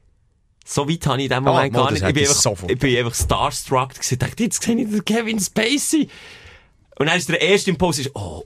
[0.65, 2.07] So weit habe ich in dem Moment Ah, mal, gar das nicht.
[2.09, 2.71] Ich bin, einfach, sofort.
[2.71, 4.13] ich bin einfach starstruck gewesen.
[4.13, 6.07] Ich dachte, jetzt sehe ich den Kevin Spacey.
[6.97, 8.43] Und dann ist der erste Impuls, ist, oh,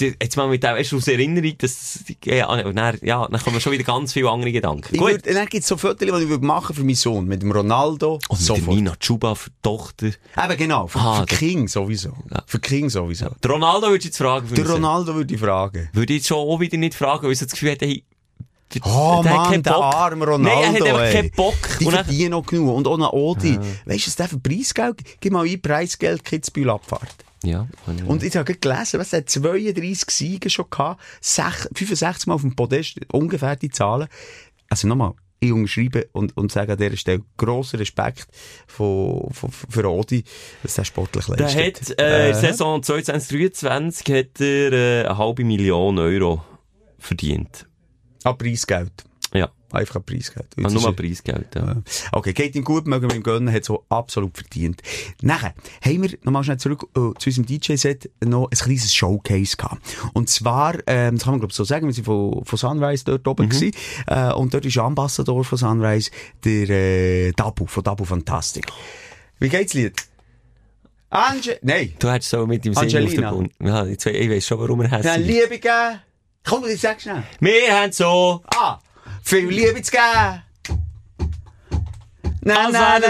[0.00, 3.72] jetzt mal mit dem, erst aus Erinnerung, dass, ja, und dann, ja, dann kommen schon
[3.72, 4.88] wieder ganz viele andere Gedanken.
[4.94, 5.10] Ich Gut.
[5.10, 7.52] würd, dann gibt es so Fotos, die ich würde machen für meinen Sohn, mit dem
[7.52, 8.14] Ronaldo.
[8.14, 8.76] Und mit der sofort.
[8.76, 10.06] Nina Chuba für die Tochter.
[10.06, 12.12] Eben genau, für, Ah, für King sowieso.
[12.46, 13.30] Für King sowieso.
[13.42, 14.52] Der Ronaldo würde ich jetzt fragen.
[14.54, 14.68] Der.
[14.68, 15.88] Ronaldo würde ich fragen.
[15.92, 18.04] Würde ich jetzt schon auch wieder nicht fragen, weil ich das Gefühl hätte, hey,
[18.72, 20.60] der- Oh der Mann, der arme Ronaldo.
[20.60, 21.54] Nein, er hat einfach keinen Bock.
[21.80, 22.74] Die Und verdienen noch genug.
[22.76, 23.58] Und auch noch Odi.
[23.86, 25.00] Weißt du, was der für Preisgeld?
[25.20, 27.14] Gib mal ein Preisgeld Kitzbühel Abfahrt.
[27.44, 27.68] Ja.
[28.06, 32.40] Und ich habe gelesen, was er hat 32 Siege schon gehabt, sech- 65 Mal auf
[32.40, 34.08] dem Podest, ungefähr die Zahlen.
[34.70, 38.28] Also nochmal, ich unterschreibe und, und sage an dieser Stelle grossen Respekt
[38.66, 40.24] von, von, für Odi,
[40.62, 41.90] dass der sportlich Der leistet.
[41.90, 46.42] hat, äh, in Saison 2023 hat er, äh, eine halbe Million Euro
[46.98, 47.66] verdient.
[48.24, 48.92] Ah, Preisgeld.
[49.32, 49.50] Ja.
[49.72, 50.46] Einfach ein Preisgeld.
[50.56, 51.82] Jetzt nur ein Preisgeld, ja.
[52.12, 54.80] Okay, geht ihm gut, mögen wir ihm gönnen, hat so absolut verdient.
[55.20, 55.52] Nachher
[55.84, 59.82] haben wir nochmal schnell zurück äh, zu unserem DJ-Set noch ein kleines Showcase gehabt.
[60.12, 63.04] Und zwar, ähm, das kann man glaube ich so sagen, wir sind von, von Sunrise
[63.04, 63.72] dort oben gewesen,
[64.06, 66.12] äh, und dort ist Ambassador von Sunrise
[66.44, 68.66] der äh, Dabu, von Dabu Fantastic.
[69.40, 69.94] Wie geht's, Lied?
[71.10, 71.58] Ange...
[71.62, 71.94] Nein.
[71.98, 73.30] Du hättest so mit dem Singen auf Angelina.
[73.32, 73.52] Bund.
[73.60, 75.42] Ja, ich, weiss schon, warum er Ja, hässlich ist.
[75.50, 76.00] Liebe geben.
[76.46, 77.22] Komm, ich sag schnell.
[77.40, 78.42] Wir haben so...
[78.54, 78.78] Ah,
[79.22, 80.42] viel Liebe zu geben.
[82.46, 83.02] Nein, Also nein,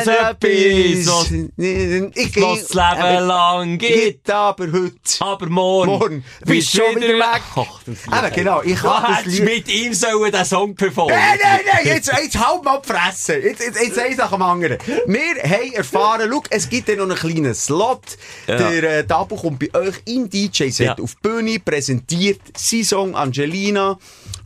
[1.57, 4.31] nein, etwas, was- das Leben lang gibt.
[4.31, 4.93] Aber heute.
[5.21, 7.43] Aber morgen, Morgen bist schon wieder weg.
[7.57, 7.81] Ach,
[8.25, 11.17] Eben, genau, ich kann das Lied- mit ihm sollen den Song performen.
[11.17, 13.35] Nein, nein, nein, jetzt, jetzt halt mal die Fresse.
[13.39, 14.79] Jetzt, jetzt, jetzt eins nach dem anderen.
[15.07, 18.17] Wir haben erfahren, schau, es gibt ja noch einen kleinen Slot.
[18.47, 18.57] Ja.
[18.57, 20.95] Der äh, Dabu kommt bei euch im DJ-Set Ja.
[20.99, 23.99] auf die Bühne, präsentiert sein Song Angelina,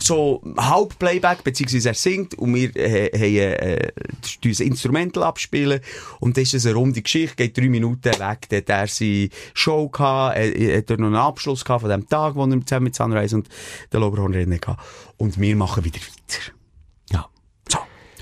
[0.02, 3.92] so halb Playback, beziehungsweise er singt und wir äh, haben äh,
[4.78, 5.80] Instrumental abspielen
[6.20, 9.88] und das ist eine runde Geschichte, geht drei Minuten weg, dann hat er seine Show
[9.88, 12.84] gehabt, er, er hat dort noch einen Abschluss gehabt von dem Tag, wo er zusammen
[12.84, 13.48] mit Sunrise und
[13.92, 14.76] der Loberhorn Rennen hatte.
[15.16, 16.52] Und wir machen wieder weiter.
[17.12, 17.26] Ja.
[17.68, 17.78] So.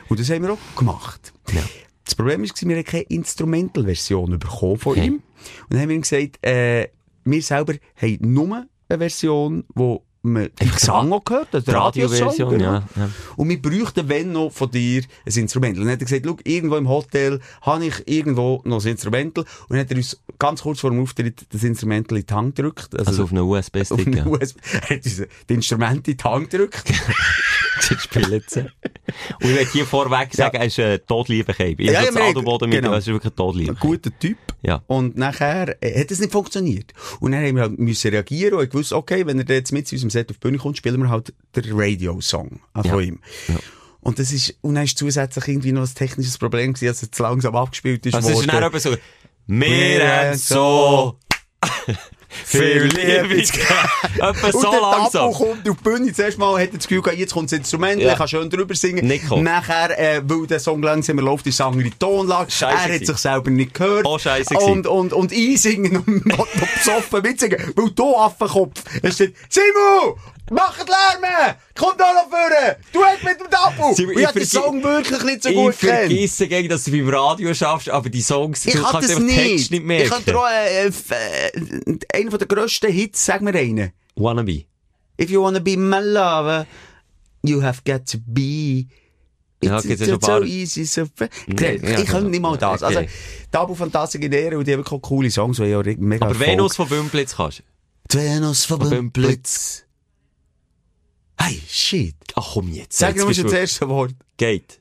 [0.08, 1.32] Und das haben wir auch gemacht.
[1.52, 1.62] Ja.
[2.04, 5.06] Das Problem war, wir haben keine Instrumental-Version bekommen von Okay.
[5.06, 5.14] ihm.
[5.14, 5.22] Und
[5.70, 6.88] dann haben wir ihm gesagt, äh,
[7.24, 12.28] wir selber haben nur eine Version, wo man den Gesang auch gehört, also Die Radioversion,
[12.28, 12.72] Radiosong, genau.
[12.72, 13.10] ja, ja.
[13.36, 15.80] Und wir bräuchten, wenn noch, von dir ein Instrumental.
[15.80, 19.44] Und dann hat er gesagt, schau, irgendwo im Hotel habe ich irgendwo noch ein Instrumental.
[19.44, 22.56] Und dann hat er uns ganz kurz vor dem Auftritt das Instrumental in die Hand
[22.56, 22.98] gedrückt.
[22.98, 24.26] Also auf einen USB-Stick, eine ja.
[24.26, 24.58] USB.
[24.72, 26.84] Er hat uns die Instrumente in die Hand gedrückt.
[27.80, 28.60] Sie spielen sie.
[28.60, 28.70] Und
[29.40, 31.76] ich will hier vorweg sagen, er ist ein todlieber Cape.
[31.78, 32.92] Ich Ja, ja, ja, das Adelboden mit, genau.
[32.92, 33.72] er ist wirklich ein todlieber.
[33.72, 34.38] Ein guter Typ.
[34.66, 34.82] Ja.
[34.88, 36.92] Und nachher äh, hat es nicht funktioniert.
[37.20, 39.86] Und dann haben wir halt müssen reagieren und ich wusste, okay, wenn er jetzt mit
[39.86, 43.00] zu unserem Set auf die Bühne kommt, spielen wir halt den Radio-Song äh, von Ja.
[43.00, 43.20] ihm.
[44.00, 47.12] Und das ist, und dann ist zusätzlich irgendwie noch ein technisches Problem gewesen, dass er
[47.12, 48.14] zu langsam abgespielt ist.
[48.14, 48.96] Also es ist dann so,
[49.46, 51.18] wir haben so
[52.44, 53.30] viel geben.
[54.16, 55.32] Etwa Und so langsam.
[55.32, 58.00] kommt auf die Bühne, zuerst mal hat er das Gefühl gehabt, jetzt kommt das Instrument,
[58.00, 58.10] Ja.
[58.10, 59.08] er kann schön drüber singen.
[59.08, 59.44] Gekommen.
[59.44, 62.50] Nachher, äh, weil der Song langsamer läuft, ist es eine andere Tonlage.
[62.50, 64.04] Scheisse er hat sich selber nicht gehört.
[64.06, 66.24] Oh, scheisse Und, und, und einsingen und
[66.78, 67.72] besoffen mitsingen.
[67.74, 70.14] Weil du Affenkopf, es steht, Simon!
[70.50, 71.54] Macht Lärm!
[71.76, 72.76] Kommt da noch vorne!
[72.92, 73.46] Du hast mit dem!
[73.94, 75.92] Simon, Und ich ich hab den Song wirklich nicht so Ich gut kennt.
[75.92, 79.22] vergesse gegen, dass du beim Radio schaffst, aber die Songs, Ich du kann kannst einfach
[79.26, 79.70] den Text nicht.
[79.70, 80.10] nicht ich merken.
[80.10, 83.92] kann dir auch, äh, äh, einen von der grössten Hits, sag mir einen.
[84.14, 84.64] Wannabe.
[85.20, 86.66] If you wanna be my lover,
[87.42, 88.86] you have got to be.
[89.62, 91.06] Ja, It's, it's ein so easy, so
[91.46, 92.28] Nee, ich ja, kann genau.
[92.28, 92.82] nicht mal das.
[92.82, 92.96] Okay.
[92.98, 93.08] Also,
[93.50, 96.38] Tabu Fantastik in Ehre und die haben wirklich auch coole Songs, die ja mega Aber
[96.38, 97.62] Venus von Bümplitz kannst
[98.12, 99.85] Die Venus von Von Bümplitz.
[101.38, 102.14] Hey, shit.
[102.34, 102.98] Ach komm jetzt.
[102.98, 104.14] Sag schon das du- erste Wort.
[104.36, 104.80] Geht.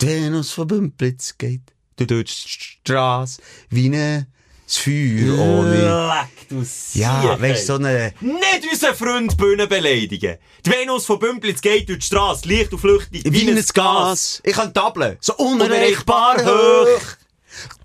[0.00, 1.60] Venus von Bümplitz geht
[1.96, 3.40] durch die Straße
[3.70, 4.26] wie ein
[4.66, 6.08] Feuer ohne...
[6.08, 6.64] Leck, du
[6.98, 8.12] Ja, weißt du, so eine...
[8.20, 10.38] Nicht unseren Freund Bühne beleidigen.
[10.64, 14.40] Die Venus von Bümplitz geht durch die Straße, leicht und flüchtig, Wie ein Gas.
[14.44, 15.18] Ich kann tabeln.
[15.20, 17.00] So unerreichbar hoch.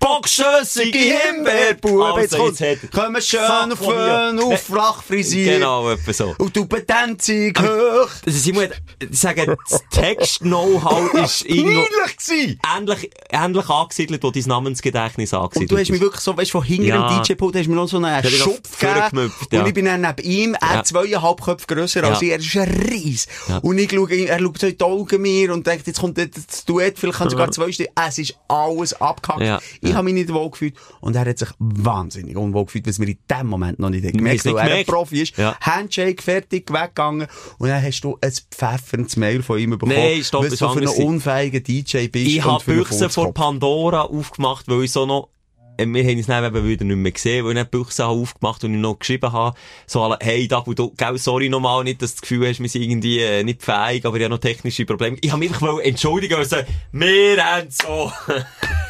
[0.00, 2.20] Bockschössige Himbeerbuben.
[2.22, 3.40] Jetzt Also, kommt, jetzt kommen schön
[3.72, 3.78] auf.
[3.78, 5.56] Föhn, auf flach frisiert.
[5.56, 6.34] Genau, etwa so.
[6.38, 8.08] Und du bedenzig hoch.
[8.26, 8.72] Also, Simon, hat-
[9.10, 12.58] ich sage, das Text-Know-how ist irgendwo gewesen.
[12.76, 16.02] ähnlich, ähnlich angesiedelt, wo dein Namensgedächtnis angesiedelt Und du hast mich ist.
[16.04, 17.08] wirklich so, weißt du, von hinter Ja.
[17.08, 19.32] dem DJ-Pult hast du mir noch so einen Schupf gegeben.
[19.52, 19.60] ja.
[19.60, 20.84] Und ich bin dann neben ihm, er Ja.
[20.84, 23.26] zweieinhalb Köpfe grösser als ich, er ist ein Ries.
[23.62, 26.18] Und ich schaue, ihn- er schaut so in die Augen mir und denkt, jetzt kommt
[26.18, 27.92] das Duett, vielleicht kann sogar zwei Stunden.
[28.06, 29.57] Es ist alles abgehackt.
[29.60, 29.78] Ja.
[29.80, 29.94] Ich Ja.
[29.96, 30.74] habe mich nicht wohl gefühlt.
[31.00, 34.44] Und er hat sich wahnsinnig unwohl gefühlt, was wir in dem Moment noch nicht gemerkt
[34.46, 34.84] haben weil er ein.
[34.86, 35.36] Profi ist.
[35.36, 35.56] Ja.
[35.60, 37.26] Handshake, fertig, weggegangen.
[37.58, 39.92] Und dann hast du ein pfefferndes Mail von ihm bekommen.
[39.94, 42.26] Nein, stopp, was du für einen unfähigen DJ bist.
[42.28, 43.34] Ich habe Büchse Furzkopf.
[43.34, 45.28] Pandora aufgemacht, weil ich so noch,
[45.76, 48.12] äh, wir haben es dann eben wieder nicht mehr gesehen, weil ich die Büchse habe
[48.20, 49.56] aufgemacht und ich noch geschrieben habe,
[49.86, 52.68] so, alle, hey, Dabu, du, gell, sorry nochmal, nicht, dass du das Gefühl hast, wir
[52.68, 55.16] sind irgendwie äh, nicht fähig, aber ich habe noch technische Probleme.
[55.20, 58.12] Ich habe mich einfach wollen entschuldigen sagen, wir haben so...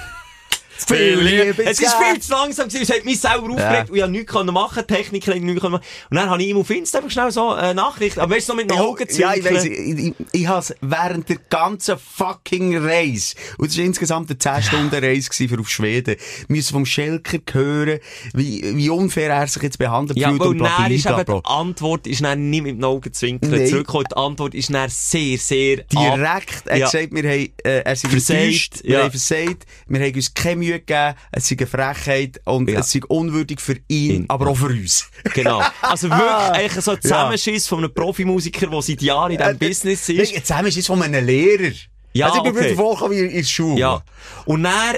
[0.87, 1.64] viel Liebe.
[1.64, 4.35] Es ist viel zu langsam gewesen, es hat mich selber aufgeregt und ich habe nichts
[4.35, 5.81] machen, Techniker haben nichts machen.
[6.11, 8.53] Und dann habe ich ihm auf Insta einfach schnell so eine Nachricht, aber weißt du,
[8.53, 11.97] so mit den Ja, Augen ja, ich weiss, ich, ich, ich has während der ganzen
[11.99, 16.16] fucking Reise, und es war insgesamt eine 10 Stunden Reise gewesen für auf Schweden,
[16.49, 17.99] müssen vom Schelker hören,
[18.35, 21.41] wie, wie unfair er sich jetzt behandelt Ja, fühlt und bla, bla, bla, bla.
[21.41, 23.66] die Antwort ist dann nicht mit den Augen zwinkeln Nein.
[23.66, 24.07] zurückgekommen.
[24.11, 26.87] Die Antwort ist dann sehr, sehr ab- Direkt, er Ja.
[26.91, 29.03] gesagt, wir haben, äh, er sind Versagt, wir ja.
[29.05, 32.80] haben versagt, wir haben uns keine Mühe gegeben, es sei eine Frechheit und Ja.
[32.80, 34.52] es sei unwürdig für ihn, Ihn, aber ja.
[34.52, 35.10] auch für uns.
[35.34, 35.62] Genau.
[35.82, 40.08] Also wirklich eigentlich so ein Zusammenschiss von einem Profimusiker, der seit Jahren in diesem Business
[40.08, 40.32] ist.
[40.32, 41.72] Jetzt zusammen ist es von einem Lehrer.
[42.14, 42.74] Ja, also ich bin okay.
[42.74, 43.78] vollkommen in der Schule.
[43.78, 44.02] Ja.
[44.46, 44.96] Und dann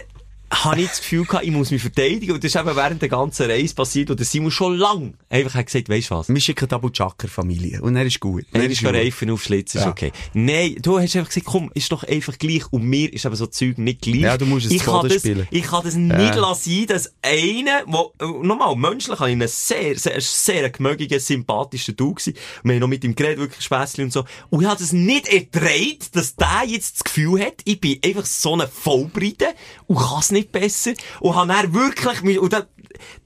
[0.53, 2.33] habe ich das Gefühl gehabt, ich muss mich verteidigen.
[2.33, 4.11] Und das ist eben während der ganzen Reise passiert.
[4.11, 6.29] Und Simon schon lang einfach hat gesagt, weisst du was?
[6.29, 7.81] Wir schicken Abu Chakra Familie.
[7.81, 8.45] Und er ist gut.
[8.53, 8.93] Er ist gut.
[8.93, 9.91] Reifen aufschlitzen, ist Ja.
[9.91, 10.13] okay.
[10.35, 12.65] Nein, du hast einfach gesagt, komm, ist doch einfach gleich.
[12.73, 14.17] Und mir ist eben so Zeug nicht gleich.
[14.17, 15.47] Ja, du musst es ich kann das, spielen.
[15.51, 19.97] Ich kann das nicht lassen, dass einer, wo, äh, nochmal, menschlich habe ich einen sehr,
[19.97, 22.35] sehr, sehr gemögigen, sympathischen Du gewesen.
[22.65, 24.25] Wir haben noch mit ihm geredet, wirklich Späßchen und so.
[24.51, 28.27] Und ich habe das nicht erträgt, dass der jetzt das Gefühl hat, ich bin einfach
[28.27, 29.47] so eine Vollbreite
[29.87, 30.93] und kann es nicht besser.
[31.21, 32.53] Und habe dann wirklich, und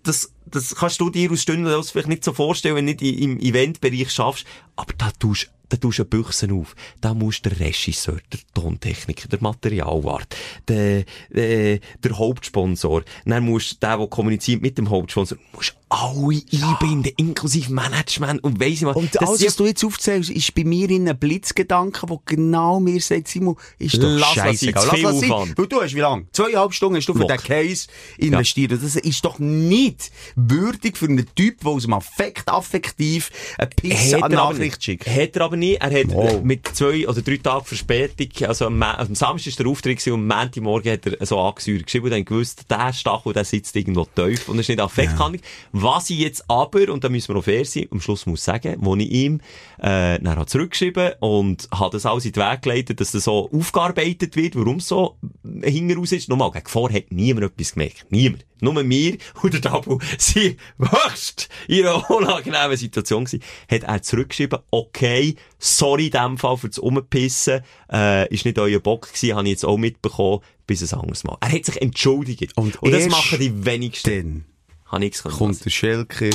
[0.03, 3.03] das, das, kannst du dir aus Stunden aus vielleicht nicht so vorstellen, wenn du nicht
[3.03, 4.47] im Eventbereich schaffst.
[4.77, 6.77] Aber da tust da tust du eine Büchse auf.
[7.01, 10.37] Da musst der Regisseur, der Tontechniker, der Materialwart,
[10.69, 16.43] der, der, der Hauptsponsor, dann musst du der, der kommuniziert mit dem Hauptsponsor, musst alle
[16.53, 18.97] einbinden, inklusive Management und weiss ich was.
[18.97, 22.81] Und Das alles, was du jetzt aufzählst, ist bei mir in einem Blitzgedanke, wo genau
[22.81, 25.05] mir sagt, Simon, ist doch Lass zu viel sein.
[25.05, 25.59] Aufwand.
[25.59, 26.27] Weil du hast wie lange?
[26.33, 27.37] Zweieinhalb Stunden hast du für Locker.
[27.37, 27.87] den Case
[28.19, 28.73] investiert.
[28.73, 30.11] Und Das ist doch nicht
[30.51, 35.07] würdig für einen Typ, der aus dem Affekt affektiv eine Pisse Hat an Nachricht schickt.
[35.07, 35.74] Hat er aber nie.
[35.74, 36.42] Er hat Wow.
[36.42, 40.26] mit zwei oder drei Tagen Verspätung, also am, am Samstag ist der Auftritt und am
[40.26, 44.49] Montagmorgen hat er so angesäuert geschrieben und dann gewusst, der Stachel, der sitzt irgendwo tief
[44.49, 45.42] und er ist nicht affekthandlich.
[45.72, 48.76] Was ich jetzt aber, und da müssen wir auch fair sein, am Schluss muss sagen,
[48.80, 49.40] wo ich ihm,
[49.78, 53.51] äh, dann habe zurückgeschrieben und habe das alles in den Weg geleitet, dass das so
[53.53, 55.16] aufgearbeitet wird, warum es so
[55.62, 56.28] hinten raus ist.
[56.28, 58.07] Nochmal, gegen vor hat niemand etwas gemerkt.
[58.11, 58.45] Niemand.
[58.65, 63.43] Nur mir und der Tabu sind höchst in einer unangenehmen Situation gewesen.
[63.71, 67.62] Hat er zurückgeschrieben, okay, sorry in dem Fall für das Umpissen,
[67.93, 71.37] äh, ist nicht euer Bock gewesen, habe ich jetzt auch mitbekommen, bis ein anderes Mal.
[71.41, 72.57] Er hat sich entschuldigt.
[72.57, 74.47] Und das erst machen die wenigsten.
[74.91, 76.31] Dann kommt der Schelker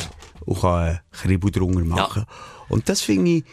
[0.46, 2.26] und kann einen Kribbel drunter machen.
[2.68, 3.44] Und das finde ich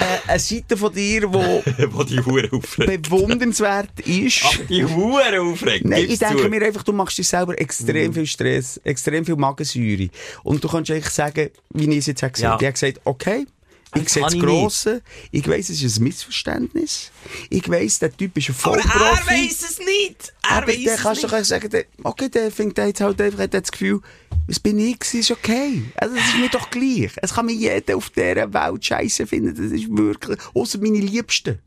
[0.00, 1.62] äh, eine Seite von dir, die lassen.
[1.92, 3.02] Wo die Hure aufregt.
[3.02, 4.44] bewundernswert ist.
[4.44, 5.84] Aber die Hure aufregt.
[5.84, 6.48] Nein, ich denke zu.
[6.48, 8.14] mir einfach, du machst dir selber extrem Mhm.
[8.14, 10.08] viel Stress, extrem viel Magensäure.
[10.42, 12.50] Und du kannst eigentlich sagen, wie ich es jetzt habe gesagt Ja.
[12.52, 12.64] habe.
[12.64, 13.46] Ich habe gesagt, okay,
[13.94, 15.02] ich sehe das Grosse.
[15.30, 17.10] Ich weiss, es ist ein Missverständnis.
[17.50, 18.98] Ich weiss, der Typ ist ein Aber Vollprofi.
[18.98, 20.32] er weiss es nicht.
[20.42, 23.40] Er Aber dann es kannst du doch sagen, der, okay, der findet jetzt halt einfach,
[23.40, 24.00] hat das Gefühl,
[24.46, 25.82] was bin ich ist okay.
[25.96, 27.12] Also, das ist mir doch gleich.
[27.22, 29.54] Es kann mir jeder auf dieser Welt scheiße finden.
[29.54, 31.58] Das ist wirklich, außer meine Liebsten.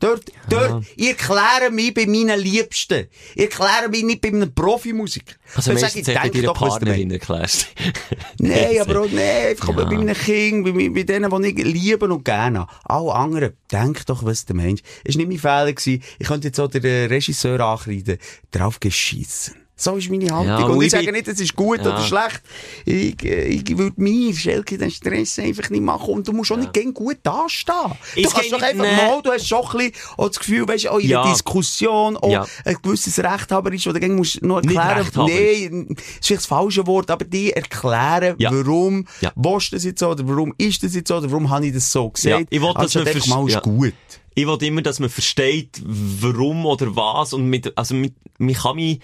[0.00, 3.06] Dort, dort, ich erkläre mich bei meinen Liebsten.
[3.34, 5.34] Ich erkläre mich nicht bei einem Profimusiker.
[5.54, 7.28] Also meistens sage ich, hat denk deine doch, was du Partnerin meinst.
[7.30, 7.66] erklärst.
[8.38, 9.74] Nein, aber auch, nein, einfach Ja.
[9.74, 12.72] bei meinen Kindern, bei, bei denen, die ich liebe und gerne habe.
[12.84, 14.84] Alle anderen, denk doch, was du meinst.
[15.04, 15.72] Es war nicht mein Fehler.
[15.72, 16.02] Gewesen.
[16.18, 18.18] Ich könnte jetzt auch den Regisseur ankreiden.
[18.50, 19.54] Drauf geschissen.
[19.76, 20.46] So ist meine Haltung.
[20.46, 21.86] Ja, und ich ich sage nicht, es ist gut Ja.
[21.94, 22.42] oder schlecht.
[22.84, 26.10] Ich, äh, ich würde mir, Schelke, den Stress einfach nicht machen.
[26.14, 27.74] Und du musst auch nicht gegen gut dastehen.
[28.14, 30.86] Du Es kannst doch einfach mal, du hast schon ein bisschen auch das Gefühl, weißt
[30.88, 31.22] auch in Ja.
[31.24, 32.46] der Diskussion, auch Ja.
[32.64, 35.08] ein gewisses Rechthaber ist, oder gegen musst du noch erklären.
[35.16, 38.52] Nein, das ist vielleicht das falsche Wort, aber die erklären, Ja.
[38.52, 39.32] warum Ja.
[39.34, 41.72] willst du das jetzt so, oder warum ist das jetzt so, oder warum habe ich
[41.74, 42.40] das so gesagt.
[42.42, 43.60] Ja, ich man einfach vers- mal, ist ja.
[43.60, 43.92] gut.
[44.36, 47.32] Ich will immer, dass man versteht, warum oder was.
[47.32, 49.00] Und mit, also mit, man kann mich,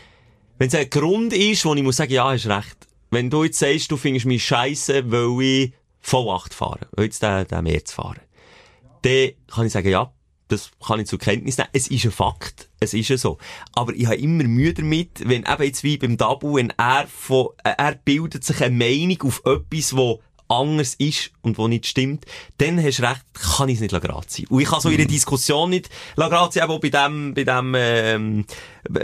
[0.60, 2.86] wenn es ein Grund ist, wo ich muss sagen, ja, hast recht.
[3.10, 5.72] Wenn du jetzt sagst, du findest mich scheiße, weil ich
[6.04, 8.20] V8 fahre, weil jetzt den, den Meer zu fahren,
[9.00, 10.12] dann kann ich sagen, ja,
[10.48, 11.70] das kann ich zur Kenntnis nehmen.
[11.72, 12.68] Es ist ein Fakt.
[12.78, 13.38] Es ist ja so.
[13.72, 17.48] Aber ich habe immer Mühe damit, wenn eben jetzt wie beim Dabu, wenn er von,
[17.64, 20.20] äh, er bildet sich eine Meinung auf etwas, wo
[20.50, 22.26] anders ist und wo nicht stimmt,
[22.58, 23.24] dann hast du recht,
[23.56, 24.46] kann ich es nicht gerade sein.
[24.48, 27.74] Und ich kann so in einer Diskussion nicht gerade sein, eben bei dem, bei dem,
[27.76, 28.44] ähm,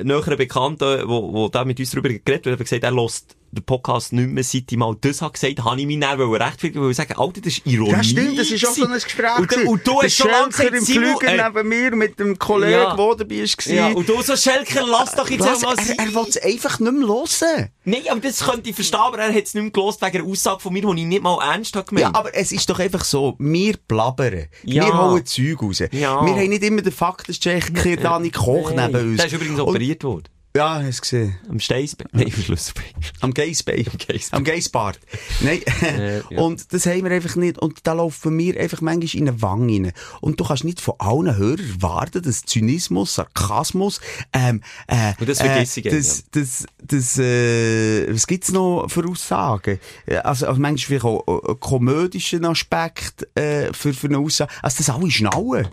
[0.03, 3.63] näheren Bekannten, wo, wo da mit uns darüber geredet hat, hat gesagt, er lässt den
[3.65, 6.91] Podcast nicht mehr, seit ich mal das habe gesagt, habe ich mich dann rechtfertigen, weil
[6.91, 7.93] ich sagen, Alter, das ist Ironie.
[7.93, 8.93] Ja, stimmt, das ist auch so ein.
[8.93, 9.39] Gespräch.
[9.39, 12.39] Und, und du hast schon lange gesagt, im Simon, Flüger äh, neben mir mit dem
[12.39, 12.97] Kollegen, Ja.
[12.97, 13.73] der dabei war.
[13.75, 15.63] ja, und du so, Schelker, lass doch jetzt Was?
[15.63, 15.97] mal er, sein.
[15.99, 17.71] er will es einfach nicht mehr hören.
[17.85, 20.29] Nein, aber das könnte ich verstehen, aber er hat es nicht mehr gelost wegen einer
[20.31, 22.17] Aussage von mir, die ich nicht mal ernst habe Ja, gemeint.
[22.17, 24.47] aber es ist doch einfach so, wir plappern.
[24.65, 24.85] Ja.
[24.87, 25.79] Wir hauen Zeug raus.
[25.79, 25.91] Ja.
[25.93, 27.73] Wir haben nicht immer den Faktencheck,
[28.03, 29.17] Dani Koch neben uns.
[29.19, 30.25] Der ist übrigens operiert worden.
[30.57, 31.37] Ja, hast du gesehen.
[31.51, 32.09] Am Steinsbein.
[32.13, 32.85] Nein, am Schlussbein.
[33.21, 33.35] Am.
[33.35, 33.85] Gaysbay.
[34.31, 34.99] Am Gaysbart.
[35.41, 35.61] Nein.
[35.83, 36.41] Äh, ja.
[36.41, 37.59] Und das haben wir einfach nicht.
[37.59, 39.93] Und da laufen wir einfach manchmal in eine Wange rein.
[40.21, 44.01] Und du kannst nicht von allen Hörern erwarten, dass Zynismus, Sarkasmus,
[44.33, 49.07] ähm, äh, Und das vergiss ich äh, das, das, das, äh, was gibt's noch für
[49.07, 49.79] Aussagen?
[50.07, 54.51] Also, also manchmal vielleicht auch äh, komödischen Aspekt, äh, für, für eine Aussage.
[54.63, 55.69] Also, das alle schnallen.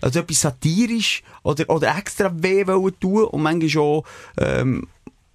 [0.00, 4.04] Also etwas satirisch oder, oder extra weh wollen tun und manchmal auch,
[4.38, 4.86] ähm,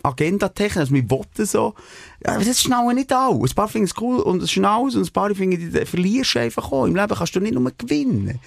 [0.05, 1.73] Agenda-Technik, also wir wollen so.
[2.23, 3.35] Aber das schnallen nicht alle.
[3.35, 6.71] Ein paar finden es cool und es schnallt und ein paar finden, verlierst du einfach
[6.71, 6.85] auch.
[6.85, 8.39] Im Leben kannst du nicht nur gewinnen.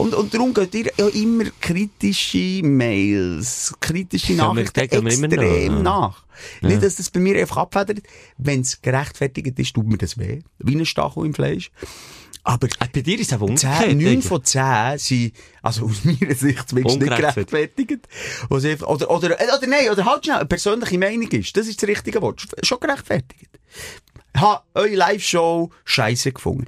[0.00, 6.24] Und, und darum geht ihr ja immer kritische Mails, kritische Ja, Nachrichten extrem nach, nach.
[6.62, 8.00] Nicht, dass das bei mir einfach abfedert.
[8.38, 10.40] Wenn es gerechtfertigt ist, tut mir das weh.
[10.58, 11.70] Wie ein Stachel im Fleisch.
[12.42, 13.96] Aber Äh, Bei dir ist es einfach 10, umgekehrt.
[13.96, 14.24] 9 eigentlich.
[14.24, 15.32] von 10 sind,
[15.62, 18.08] also aus meiner Sicht zumindest nicht gerechtfertigt.
[18.48, 21.54] Einfach- Oder, oder, äh, oder nein, oder halt schnell, eine persönliche Meinung ist.
[21.56, 22.46] Das ist das richtige Wort.
[22.62, 23.50] Schon gerechtfertigt.
[24.38, 26.66] Ha, eure Live-Show scheiße gefunden.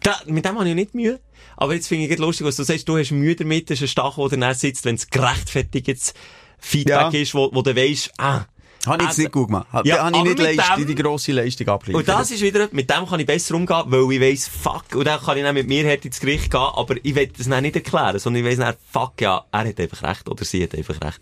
[0.00, 1.20] Da, mit dem habe ich nicht Mühe.
[1.56, 3.82] Aber jetzt finde ich es lustig, was du sagst, du hast Mühe damit, das ist
[3.82, 6.14] ein Stachel, der dann sitzt, wenn es gerechtfertigtes
[6.58, 7.20] Feedback Ja.
[7.20, 8.44] ist, wo, wo du weisst, ah.
[8.86, 9.66] Habe ich jetzt also- nicht gut gemacht.
[9.84, 12.00] Ja, habe ich nicht mit leist, dem- die grosse Leistung abliefern.
[12.00, 15.04] Und das ist wieder, mit dem kann ich besser umgehen, weil ich weiss, fuck, und
[15.04, 17.62] dann kann ich dann mit mir hart ins Gericht gehen, aber ich will das dann
[17.62, 20.74] nicht erklären, sondern ich weiss dann, fuck, ja, er hat einfach recht, oder sie hat
[20.76, 21.18] einfach recht.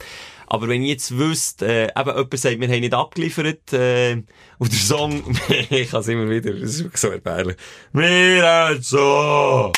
[0.47, 4.23] Aber wenn ich jetzt wüsste, äh, eben jemand sagt, wir haben nicht abgeliefert, äh,
[4.59, 5.37] und der Song,
[5.71, 7.57] ich kann es immer wieder, das ist so erbärmlich.
[7.95, 9.73] Haben so.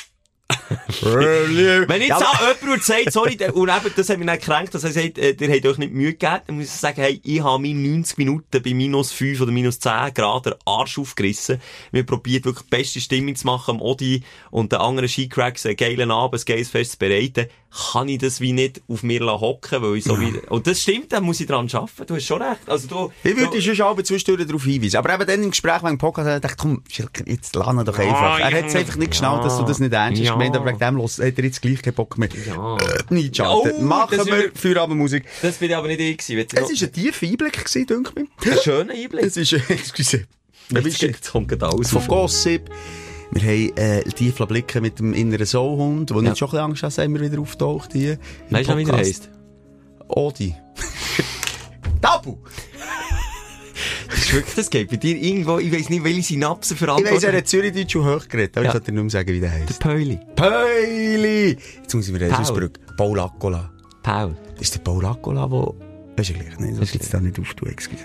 [1.03, 4.85] Wenn jetzt Ja, auch jemand sagt, sorry, und eben, das hat mich dann gekränkt, dass
[4.85, 7.43] er sagt, äh, ihr habt euch nicht Mühe gegeben, dann muss ich sagen, hey, ich
[7.43, 11.61] habe mich 90 Minuten bei minus 5 oder minus 10 Grad den Arsch aufgerissen.
[11.93, 15.77] Wir probiert wirklich die beste Stimmung zu machen am Odi und den anderen Skicracks einen
[15.77, 17.47] geilen Abend, ein geiles Fest zu bereiten.
[17.93, 21.13] Kann ich das wie nicht auf mir hocken, weil ich so wie, und das stimmt,
[21.13, 22.07] dann muss ich dran arbeiten.
[22.07, 22.67] Du hast schon recht.
[22.67, 24.97] Also du, Ich würde du, dich schon aber zwischendurch darauf hinweisen.
[24.97, 27.99] Aber eben dann im Gespräch, wenn ich Podcast dachte ich, komm, Schilker, jetzt lerne doch
[27.99, 28.39] einfach.
[28.39, 30.38] Ja, er hat es ja, einfach nicht geschnallt, dass du das nicht ernst hast ja.
[30.57, 32.29] Aber wegen dem los, hat er jetzt gleich keinen Bock mehr.
[32.47, 32.77] Ja.
[32.77, 33.41] Äh, nicht.
[33.41, 35.25] Oh, Machen wir für Abendmusik.
[35.43, 36.47] das bin ich aber nicht ich gewesen.
[36.55, 38.13] Es war ein tiefer Einblick, denke
[38.43, 39.25] ich ein schöner Einblick.
[39.25, 40.25] Es ist, excuse.
[40.71, 42.07] Jetzt, kommt gerade alles Von.
[42.07, 42.71] Gossip.
[43.31, 46.31] Wir haben äh, tiefe Blicke mit dem inneren Soulhund, wo Ja.
[46.31, 48.19] nicht schon ein bisschen Angst er immer wieder auftaucht hier.
[48.51, 49.07] Weißt du wie Podcast.
[49.07, 49.31] heisst?
[50.09, 50.55] Odi.
[52.01, 52.39] Tabu!
[54.29, 57.25] Ist wirklich, das geht bei dir irgendwo, ich weiss nicht, welche Synapsen Ich weiss, verantwortlich
[57.25, 58.69] er hat Zürichdeutsch und hoch geredet, aber Ja.
[58.71, 59.81] ich sollte dir nicht mehr sagen, wie der heisst.
[59.81, 60.19] Pöli.
[60.37, 61.57] Peuli!
[61.83, 62.41] Jetzt muss ich mir das Paul.
[62.41, 62.83] ausbrücken.
[62.97, 63.71] Paul Accola.
[64.03, 64.37] Paul.
[64.61, 65.73] Ist der Paul Accola, der...
[66.17, 66.77] Das ist ja gleich, ne?
[66.79, 68.03] Das jetzt da nicht auftun, excuse.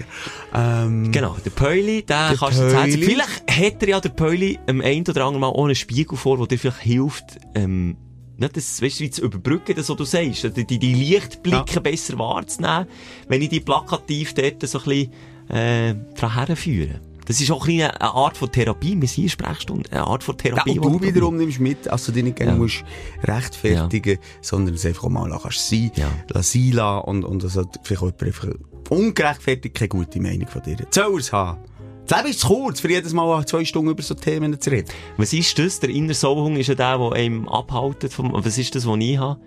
[0.53, 3.03] Ähm, Genau, der Pöli, der, Der kannst du jetzt Pöli.
[3.03, 6.45] Vielleicht hat er ja der Pöli am einen oder anderen Mal einen Spiegel vor, der
[6.47, 7.97] dir vielleicht hilft, ähm,
[8.37, 11.81] nicht das, weißt du, wie zu überbrücken, das, was du sagst, die, die, die Lichtblicke
[11.81, 12.87] besser wahrzunehmen,
[13.27, 15.11] wenn ich die plakativ dort so ein bisschen,
[15.49, 16.99] äh, dran herführe.
[17.25, 18.99] Das ist auch eine Art von Therapie.
[18.99, 20.77] Wir sind in Sprechstunde, eine Art von Ja, Therapie.
[20.79, 22.57] und die du wiederum nimmst mit, dass du dich nicht gerne Ja.
[22.57, 22.83] musst
[23.23, 26.09] rechtfertigen sondern es einfach mal kannst sein, Ja.
[26.33, 28.47] lass sein lassen und, und das hat vielleicht jemand einfach
[28.89, 30.75] ungerechtfertigt keine gute Meinung von dir.
[30.91, 31.59] Soll es haben.
[32.05, 34.89] Das Leben ist zu kurz, für jedes Mal zwei Stunden über so Themen zu reden.
[35.15, 35.79] Was ist das?
[35.79, 39.17] Der innere Soulhunger ist ja der, der einem abhaltet vom, was ist das, was ich
[39.17, 39.39] habe?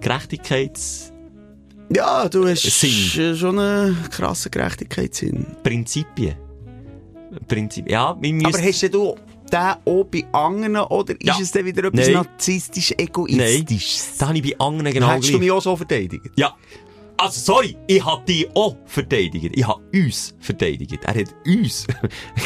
[0.00, 1.13] Gerechtigkeitsprinzipien.
[1.94, 3.36] Ja, du hast Sinn.
[3.36, 5.46] schon einen krassen Gerechtigkeitssinn.
[5.62, 6.06] Prinzip,
[7.88, 8.10] ja.
[8.10, 9.16] Aber hast du
[9.52, 11.36] den auch bei anderen oder ist Ja.
[11.40, 12.14] es dann wieder etwas Nein.
[12.14, 13.96] narzisstisch, egoistisch?
[14.18, 15.40] Da habe ich bei anderen genau Hättest du gleich.
[15.40, 16.24] mich auch so verteidigt?
[16.36, 16.54] Ja.
[17.16, 19.50] Also, sorry, ich habe die auch verteidigt.
[19.54, 20.98] Ich habe uns verteidigt.
[21.04, 21.86] Er hat uns.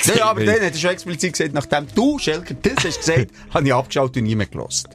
[0.06, 3.30] Ja, ja, aber dann hat er schon explizit gesagt, nachdem du, Schelker, das hast gesagt,
[3.54, 4.88] habe ich abgeschaut und nie mehr gelost.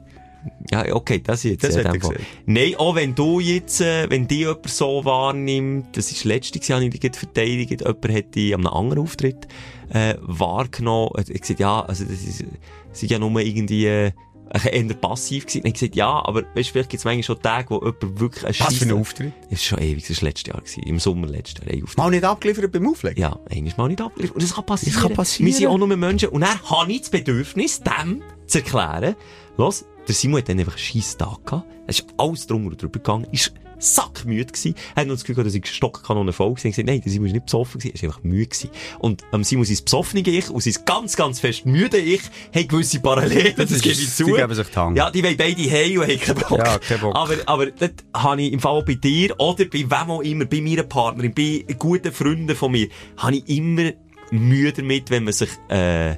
[0.71, 1.63] Ja, okay, das jetzt.
[1.63, 2.15] Das ja, hat er Fall.
[2.15, 2.19] gesagt.
[2.45, 6.81] Nein, auch wenn du jetzt, äh, wenn die jemand so wahrnimmt, das ist letztes Jahr,
[6.81, 9.47] ich dich verteidigt, jemand hat die an einem anderen Auftritt,
[9.89, 12.45] äh, wahrgenommen, hat gesagt, ja, also das ist,
[12.91, 14.11] ist ja nur irgendwie, äh,
[14.71, 15.65] eher passiv gewesen.
[15.65, 18.55] Ich gesagt, ja, aber weißt vielleicht gibt es manchmal schon Tage, wo jemand wirklich ein
[18.59, 19.33] Was für ein Auftritt?
[19.43, 21.83] Das ist schon ewig, das war letztes Jahr gewesen, im Sommer letztes Jahr.
[21.97, 23.19] Mal nicht abgeliefert beim Auflegen?
[23.19, 24.35] Ja, einmal mal nicht abgeliefert.
[24.35, 24.93] Und das kann passieren.
[24.93, 25.47] Das kann passieren.
[25.47, 26.29] Wir sind auch nur Menschen.
[26.29, 29.15] Und dann habe ich das Bedürfnis, dem zu erklären,
[29.57, 31.65] los, der Simon hat dann einfach einen scheiß Tag gehabt.
[31.87, 33.27] Es ist alles drunter und drüber gegangen.
[33.31, 34.75] Ist sackmüde gewesen.
[34.95, 36.71] Er hat noch das Gefühl gehabt, dass ich Stockkanone voll gewesen.
[36.71, 37.91] Gesagt, nein, der Simon ist nicht besoffen gewesen.
[37.91, 38.69] Er ist einfach müde gewesen.
[38.99, 42.21] Und am Simon sein besoffene Ich und sein ganz, ganz fest müde Ich
[42.53, 43.53] haben gewisse Parallelen.
[43.57, 44.25] Das, Das gebe ich zu.
[44.25, 44.97] die geben sich Hand.
[44.97, 46.57] Ja, die wollen beide heim und haben keinen Bock.
[46.57, 47.15] Ja, keinen Bock.
[47.15, 50.61] Aber, aber das habe ich im Fall bei dir oder bei wem auch immer, bei
[50.61, 52.87] meiner Partnerin, bei guten Freunden von mir,
[53.17, 53.91] habe ich immer
[54.31, 56.15] Mühe damit, wenn man sich äh,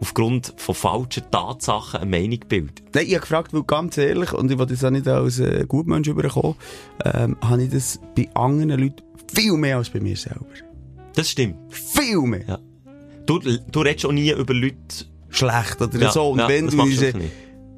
[0.00, 2.82] aufgrund von falschen Tatsachen eine Meinung bildet.
[2.94, 5.64] Nein, ich habe gefragt, weil ganz ehrlich, und ich wollte das auch nicht als äh,
[5.66, 6.54] Gutmensch überkommen,
[7.04, 9.02] ähm, habe ich das bei anderen Leuten
[9.34, 10.46] viel mehr als bei mir selber.
[11.14, 11.56] Das stimmt.
[11.70, 12.44] Viel mehr.
[12.46, 12.58] Ja.
[13.26, 14.76] Du, du redest auch nie über Leute.
[15.30, 16.30] Schlecht oder Ja, so.
[16.30, 17.12] Und ja, wenn du diese.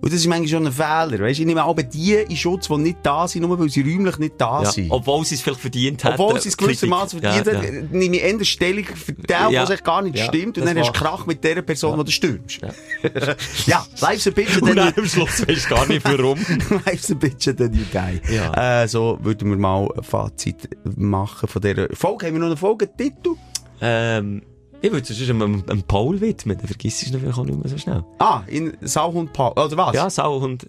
[0.03, 1.19] Und das ist manchmal schon ein Fehler.
[1.25, 4.19] Weißt, ich nehme aber die in Schutz, die nicht da sind, nur weil sie räumlich
[4.19, 4.71] nicht da Ja.
[4.71, 4.91] sind.
[4.91, 6.15] Obwohl sie es vielleicht verdient hätten.
[6.19, 9.69] Obwohl sie es gewissermaßen verdient Ja, hat, nehme ich eher Stellung für den, Ja.
[9.69, 10.57] was gar nicht Ja, stimmt.
[10.59, 12.61] Und das dann hast du Krach mit der Person, die du stürmst.
[12.63, 12.69] Ja.
[13.67, 16.39] ja, life's a bitch and dann then am Schluss weisst du gar nicht warum.
[16.87, 18.35] life's a bitch and then you die.
[18.35, 18.83] Ja.
[18.83, 22.27] Äh, so würden wir mal ein Fazit machen von dieser Folge.
[22.27, 23.35] Haben wir noch einen Folgetitel?
[23.83, 24.43] ähm,
[24.83, 27.69] ich würde sonst einem, einem Paul widmen, dann vergisst du es natürlich auch nicht mehr
[27.69, 28.05] so schnell.
[28.19, 29.53] Ah, in Sauhund Paul.
[29.53, 29.95] Oder was?
[29.95, 30.67] Ja, Sauhund,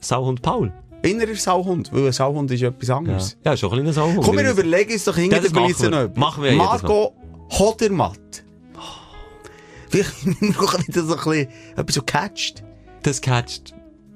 [0.00, 0.72] Sauhund Paul.
[1.02, 3.36] Innerer Sauhund, weil ein Sauhund ist etwas Ja, anderes.
[3.44, 4.22] ja ist schon ein kleiner Sauhund.
[4.22, 5.90] Komm, wir überlegen uns doch hinter Ja, das der wir.
[5.90, 6.16] noch etwas.
[6.18, 6.52] Machen wir.
[6.52, 7.12] Margot
[7.50, 8.18] Hodermatt.
[9.88, 12.64] Vielleicht noch wieder so ein bisschen etwas so catcht.
[13.02, 13.74] Das catcht.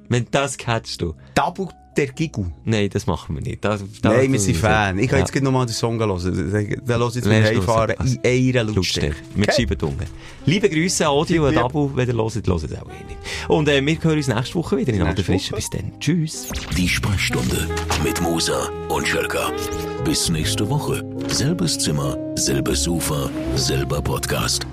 [0.08, 1.14] Wenn das catchst du.
[1.34, 1.68] Tabu
[1.98, 2.46] der Gigu.
[2.64, 3.64] Nein, das machen wir nicht.
[3.64, 4.98] Das, das Nein, wir sind Fan.
[4.98, 5.26] Ich kann Ja.
[5.26, 6.22] jetzt noch mal den Song hören.
[6.22, 7.16] Den höre ich jetzt mit los.
[7.16, 9.16] in einer Lautstärke.
[9.34, 9.62] Mit Okay.
[9.62, 10.06] Scheibentunge.
[10.46, 11.58] Liebe Grüße an Audio und.
[11.58, 13.18] Abu, wenn ihr hört, hört es auch eh nicht.
[13.48, 15.54] Und äh, wir hören uns nächste Woche wieder in alter Frische.
[15.54, 15.92] Bis dann.
[16.00, 16.48] Tschüss.
[16.76, 17.68] Die Sprechstunde
[18.04, 19.50] mit Musa und Schelka.
[20.04, 21.04] Bis nächste Woche.
[21.28, 24.66] Selbes Zimmer, selbes Sofa, selber Podcast.